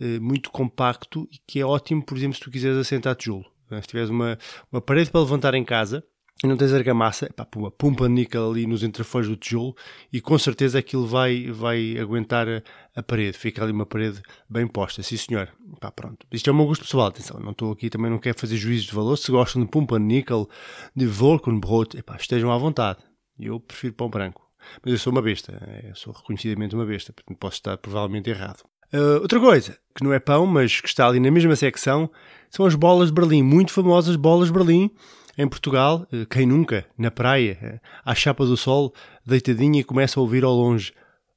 eh, 0.00 0.18
muito 0.18 0.50
compacto 0.50 1.28
e 1.30 1.38
que 1.46 1.60
é 1.60 1.64
ótimo, 1.64 2.02
por 2.02 2.16
exemplo, 2.16 2.34
se 2.34 2.40
tu 2.40 2.50
quiseres 2.50 2.78
assentar 2.78 3.14
tijolo. 3.14 3.44
Se 3.80 3.88
tiveres 3.88 4.10
uma, 4.10 4.38
uma 4.72 4.80
parede 4.80 5.10
para 5.10 5.20
levantar 5.20 5.54
em 5.54 5.64
casa 5.64 6.04
e 6.42 6.46
não 6.46 6.56
tens 6.56 6.72
argamassa, 6.72 7.30
pá, 7.34 7.44
puma, 7.44 7.70
pumpa 7.70 8.08
níquel 8.08 8.50
ali 8.50 8.66
nos 8.66 8.82
entrefolhos 8.82 9.28
do 9.28 9.36
tijolo 9.36 9.76
e 10.10 10.20
com 10.20 10.38
certeza 10.38 10.78
aquilo 10.78 11.06
vai, 11.06 11.50
vai 11.50 11.98
aguentar 11.98 12.48
a, 12.48 12.62
a, 12.96 13.02
parede. 13.02 13.36
Fica 13.36 13.62
ali 13.62 13.72
uma 13.72 13.84
parede 13.84 14.22
bem 14.48 14.66
posta, 14.66 15.02
sim 15.02 15.18
senhor. 15.18 15.50
Pá, 15.78 15.90
pronto. 15.90 16.26
Isto 16.32 16.48
é 16.48 16.52
o 16.52 16.56
meu 16.56 16.64
gosto 16.64 16.82
pessoal, 16.82 17.08
atenção, 17.08 17.38
não 17.40 17.50
estou 17.50 17.72
aqui, 17.72 17.90
também 17.90 18.10
não 18.10 18.18
quero 18.18 18.38
fazer 18.38 18.56
juízos 18.56 18.86
de 18.86 18.94
valor. 18.94 19.16
Se 19.16 19.30
gostam 19.30 19.62
de 19.62 19.68
pumpa 19.68 19.98
níquel, 19.98 20.48
de 20.96 21.06
Volkenbrot, 21.06 21.98
epá, 21.98 22.16
estejam 22.16 22.50
à 22.50 22.56
vontade. 22.56 23.00
Eu 23.38 23.60
prefiro 23.60 23.92
pão 23.92 24.08
branco. 24.08 24.50
Mas 24.82 24.92
eu 24.92 24.98
sou 24.98 25.12
uma 25.12 25.22
besta, 25.22 25.82
eu 25.86 25.94
sou 25.94 26.12
reconhecidamente 26.12 26.74
uma 26.74 26.84
besta, 26.84 27.12
portanto 27.12 27.38
posso 27.38 27.56
estar 27.56 27.76
provavelmente 27.78 28.30
errado. 28.30 28.62
Uh, 28.92 29.22
outra 29.22 29.38
coisa, 29.38 29.76
que 29.94 30.02
não 30.02 30.12
é 30.12 30.18
pão, 30.18 30.46
mas 30.46 30.80
que 30.80 30.88
está 30.88 31.06
ali 31.06 31.20
na 31.20 31.30
mesma 31.30 31.54
secção, 31.54 32.10
são 32.50 32.66
as 32.66 32.74
bolas 32.74 33.08
de 33.08 33.14
Berlim, 33.14 33.42
muito 33.42 33.72
famosas 33.72 34.16
bolas 34.16 34.48
de 34.48 34.54
Berlim, 34.54 34.90
em 35.38 35.48
Portugal, 35.48 36.06
uh, 36.12 36.26
quem 36.26 36.44
nunca, 36.46 36.84
na 36.98 37.10
praia, 37.10 37.58
uh, 37.62 37.88
à 38.04 38.14
chapa 38.14 38.44
do 38.44 38.56
sol, 38.56 38.92
deitadinha 39.24 39.84
começa 39.84 40.18
a 40.18 40.22
ouvir 40.22 40.42
ao 40.42 40.52
longe 40.52 40.92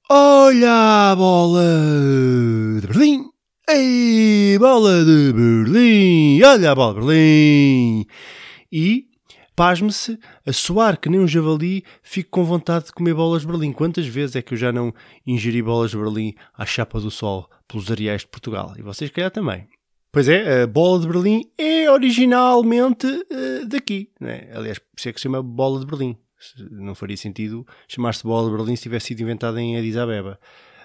Olha 0.09 1.11
a 1.11 1.15
bola 1.15 1.61
de 2.81 2.87
Berlim! 2.87 3.25
Ei, 3.69 4.57
bola 4.59 5.05
de 5.05 5.31
Berlim! 5.31 6.43
Olha 6.43 6.71
a 6.71 6.75
bola 6.75 6.93
de 6.95 6.99
Berlim! 6.99 8.05
E 8.71 9.12
pasme-se, 9.55 10.19
a 10.45 10.53
suar 10.53 10.97
que 10.97 11.09
nem 11.09 11.19
um 11.19 11.27
javali, 11.27 11.83
fico 12.01 12.31
com 12.31 12.43
vontade 12.43 12.85
de 12.85 12.91
comer 12.91 13.13
bolas 13.13 13.41
de 13.41 13.47
Berlim. 13.47 13.71
Quantas 13.71 14.07
vezes 14.07 14.35
é 14.35 14.41
que 14.41 14.53
eu 14.53 14.57
já 14.57 14.71
não 14.71 14.93
ingeri 15.25 15.61
bolas 15.61 15.91
de 15.91 15.97
Berlim 15.97 16.33
à 16.57 16.65
chapa 16.65 16.99
do 16.99 17.11
sol 17.11 17.49
pelos 17.67 17.89
areais 17.91 18.21
de 18.21 18.27
Portugal? 18.27 18.73
E 18.77 18.81
vocês, 18.81 19.09
calhar, 19.09 19.31
também. 19.31 19.67
Pois 20.11 20.29
é, 20.29 20.63
a 20.63 20.67
bola 20.67 20.99
de 20.99 21.07
Berlim 21.07 21.41
é 21.57 21.89
originalmente 21.89 23.07
uh, 23.07 23.67
daqui. 23.67 24.09
Né? 24.19 24.49
Aliás, 24.53 24.77
por 24.77 24.97
isso 24.97 25.09
é 25.09 25.13
que 25.13 25.19
se 25.19 25.23
chama 25.23 25.41
bola 25.41 25.79
de 25.79 25.85
Berlim. 25.85 26.17
Não 26.69 26.93
faria 26.93 27.15
sentido 27.17 27.65
chamar-se 27.87 28.23
bola 28.23 28.49
de 28.49 28.55
Berlim 28.55 28.75
se 28.75 28.83
tivesse 28.83 29.07
sido 29.07 29.21
inventada 29.21 29.61
em 29.61 29.77
Addis 29.77 29.95
Abeba 29.95 30.39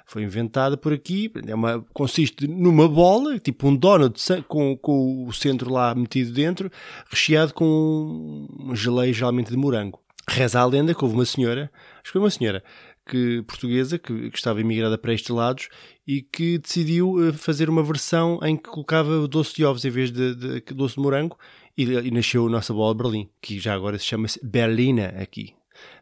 foi 0.08 0.22
inventada 0.22 0.76
por 0.76 0.92
aqui. 0.92 1.30
É 1.46 1.54
uma, 1.54 1.84
consiste 1.92 2.48
numa 2.48 2.88
bola, 2.88 3.38
tipo 3.38 3.68
um 3.68 3.76
donut 3.76 4.18
com, 4.48 4.76
com 4.76 5.26
o 5.26 5.32
centro 5.32 5.70
lá 5.70 5.94
metido 5.94 6.32
dentro, 6.32 6.70
recheado 7.10 7.52
com 7.52 8.48
um 8.58 8.74
geleia 8.74 9.12
geralmente 9.12 9.50
de 9.50 9.56
morango. 9.56 10.00
Reza 10.26 10.60
a 10.60 10.64
lenda 10.64 10.94
que 10.94 11.04
houve 11.04 11.14
uma 11.14 11.24
senhora, 11.24 11.70
acho 11.96 12.04
que 12.04 12.12
foi 12.12 12.20
uma 12.20 12.30
senhora, 12.30 12.62
que, 13.06 13.42
portuguesa 13.46 13.98
que, 13.98 14.30
que, 14.30 14.36
estava 14.36 14.60
imigrada 14.60 14.98
para 14.98 15.12
estes 15.12 15.30
lados 15.30 15.68
e 16.06 16.22
que 16.22 16.58
decidiu 16.58 17.28
eh, 17.28 17.32
fazer 17.32 17.70
uma 17.70 17.82
versão 17.82 18.38
em 18.42 18.56
que 18.56 18.68
colocava 18.68 19.26
doce 19.26 19.54
de 19.56 19.64
ovos 19.64 19.84
em 19.84 19.90
vez 19.90 20.10
de, 20.10 20.34
de, 20.34 20.60
de 20.60 20.74
doce 20.74 20.96
de 20.96 21.00
morango 21.00 21.38
e, 21.76 21.84
e, 21.84 22.10
nasceu 22.10 22.46
a 22.46 22.50
nossa 22.50 22.74
bola 22.74 22.94
de 22.94 23.02
Berlim, 23.02 23.28
que 23.40 23.58
já 23.58 23.74
agora 23.74 23.98
se 23.98 24.04
chama-se 24.04 24.38
Berlina 24.44 25.14
aqui. 25.18 25.54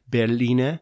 Berlina 0.07 0.81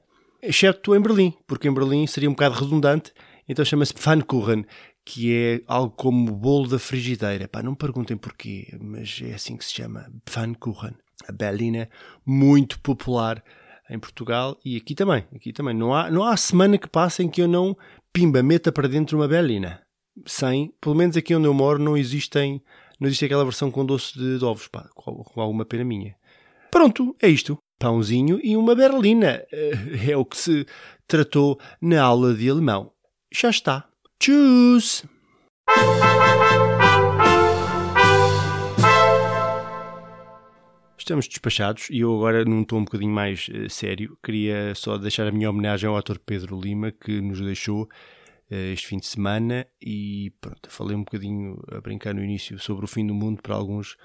exceto 0.48 0.94
em 0.94 1.00
Berlim, 1.00 1.35
porque 1.46 1.68
em 1.68 1.74
Berlim 1.74 2.07
seria 2.07 2.28
um 2.28 2.33
bocado 2.33 2.54
redundante, 2.54 3.12
então 3.48 3.64
chama-se 3.64 3.94
Pfannkuchen, 3.94 4.64
que 5.04 5.35
é 5.35 5.61
algo 5.66 5.94
como 5.94 6.33
bolo 6.33 6.68
da 6.68 6.78
frigideira. 6.78 7.46
Pá, 7.48 7.62
não 7.62 7.72
me 7.72 7.76
perguntem 7.76 8.16
porquê, 8.16 8.68
mas 8.80 9.20
é 9.22 9.35
assim 9.35 9.57
que 9.57 9.64
se 9.64 9.74
chama, 9.74 10.11
Pfannkuchen. 10.24 10.94
A 11.28 11.33
Berlina, 11.33 11.88
muito 12.26 12.80
popular 12.80 13.42
em 13.88 13.98
Portugal 13.98 14.59
e 14.64 14.76
aqui 14.76 14.94
também. 14.94 15.24
Aqui 15.35 15.52
também. 15.52 15.74
Não 15.74 15.94
há, 15.94 16.11
não 16.11 16.24
há 16.24 16.37
semana 16.37 16.76
que 16.76 16.88
passe 16.88 17.22
em 17.22 17.28
que 17.28 17.40
eu 17.40 17.48
não, 17.48 17.76
pimba, 18.12 18.42
meta 18.42 18.72
para 18.72 18.88
dentro 18.88 19.16
uma 19.18 19.28
Berlina. 19.28 19.83
Sem, 20.26 20.72
pelo 20.80 20.94
menos 20.94 21.16
aqui 21.16 21.35
onde 21.35 21.46
eu 21.46 21.54
moro, 21.54 21.78
não 21.78 21.96
existem, 21.96 22.62
não 23.00 23.09
existe 23.09 23.24
aquela 23.24 23.44
versão 23.44 23.70
com 23.70 23.85
doce 23.85 24.18
de, 24.18 24.44
ovos, 24.44 24.68
pá, 24.68 24.88
com 24.94 25.40
alguma 25.40 25.64
pena 25.64 25.85
minha. 25.85 26.14
Pronto, 26.70 27.16
é 27.20 27.28
isto 27.28 27.59
pãozinho 27.84 28.40
e 28.42 28.56
uma 28.56 28.74
berlina. 28.74 29.44
Eh, 29.52 30.12
é 30.12 30.16
o 30.16 30.24
que 30.24 30.38
se 30.38 30.66
tratou 31.06 31.60
na 31.82 32.00
aula 32.00 32.32
de 32.32 32.48
alemão. 32.48 32.90
Já 33.30 33.50
está. 33.50 33.86
Tschüss! 34.18 35.04
Estamos 40.96 41.28
despachados 41.28 41.90
e 41.90 42.00
eu 42.00 42.16
agora, 42.16 42.46
num 42.46 42.64
tom 42.64 42.78
um 42.78 42.84
bocadinho 42.86 43.12
mais 43.12 43.48
uh, 43.48 43.68
sério, 43.68 44.16
queria 44.24 44.74
só 44.74 44.96
deixar 44.96 45.26
a 45.26 45.30
minha 45.30 45.50
homenagem 45.50 45.86
ao 45.86 45.98
ator 45.98 46.18
Pedro 46.18 46.58
Lima, 46.58 46.90
que 46.90 47.20
nos 47.20 47.38
deixou 47.42 47.82
uh, 47.82 48.54
este 48.72 48.86
fim 48.86 48.96
de 48.96 49.04
semana 49.04 49.66
e 49.78 50.32
pronto, 50.40 50.70
falei 50.70 50.96
um 50.96 51.04
bocadinho 51.04 51.62
a 51.70 51.82
brincar 51.82 52.14
no 52.14 52.24
início 52.24 52.58
sobre 52.58 52.86
o 52.86 52.88
fim 52.88 53.06
do 53.06 53.12
mundo 53.12 53.42
para 53.42 53.54
alguns 53.54 53.98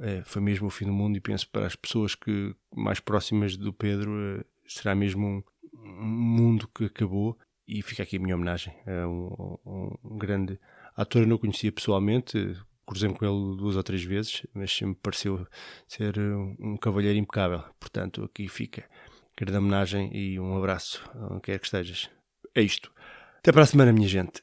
é, 0.00 0.22
foi 0.24 0.40
mesmo 0.42 0.66
o 0.66 0.70
fim 0.70 0.86
do 0.86 0.92
mundo 0.92 1.16
e 1.16 1.20
penso 1.20 1.48
para 1.50 1.66
as 1.66 1.76
pessoas 1.76 2.14
que 2.14 2.54
mais 2.74 3.00
próximas 3.00 3.56
do 3.56 3.72
Pedro 3.72 4.38
é, 4.38 4.44
será 4.66 4.94
mesmo 4.94 5.26
um, 5.26 5.42
um, 5.74 6.04
mundo 6.04 6.68
que 6.68 6.84
acabou. 6.84 7.38
E 7.66 7.82
fica 7.82 8.02
aqui 8.02 8.16
a 8.16 8.20
minha 8.20 8.34
homenagem 8.34 8.74
a 8.86 9.06
um, 9.06 9.58
um 10.02 10.16
grande 10.16 10.58
ator 10.96 11.22
eu 11.22 11.28
não 11.28 11.38
conhecia 11.38 11.70
pessoalmente. 11.70 12.56
Cruzei 12.86 13.12
com 13.12 13.24
ele 13.24 13.56
duas 13.58 13.76
ou 13.76 13.82
três 13.82 14.02
vezes 14.02 14.46
mas 14.54 14.74
sempre 14.74 14.98
pareceu 15.02 15.46
ser 15.86 16.18
um 16.58 16.76
cavalheiro 16.78 17.18
impecável. 17.18 17.62
Portanto 17.78 18.24
aqui 18.24 18.48
fica. 18.48 18.88
Grande 19.36 19.58
homenagem 19.58 20.10
e 20.16 20.40
um 20.40 20.56
abraço 20.56 21.04
onde 21.30 21.42
quer 21.42 21.58
que 21.58 21.66
estejas. 21.66 22.10
É 22.54 22.62
isto. 22.62 22.90
Até 23.38 23.52
para 23.52 23.62
a 23.62 23.66
semana 23.66 23.92
minha 23.92 24.08
gente 24.08 24.42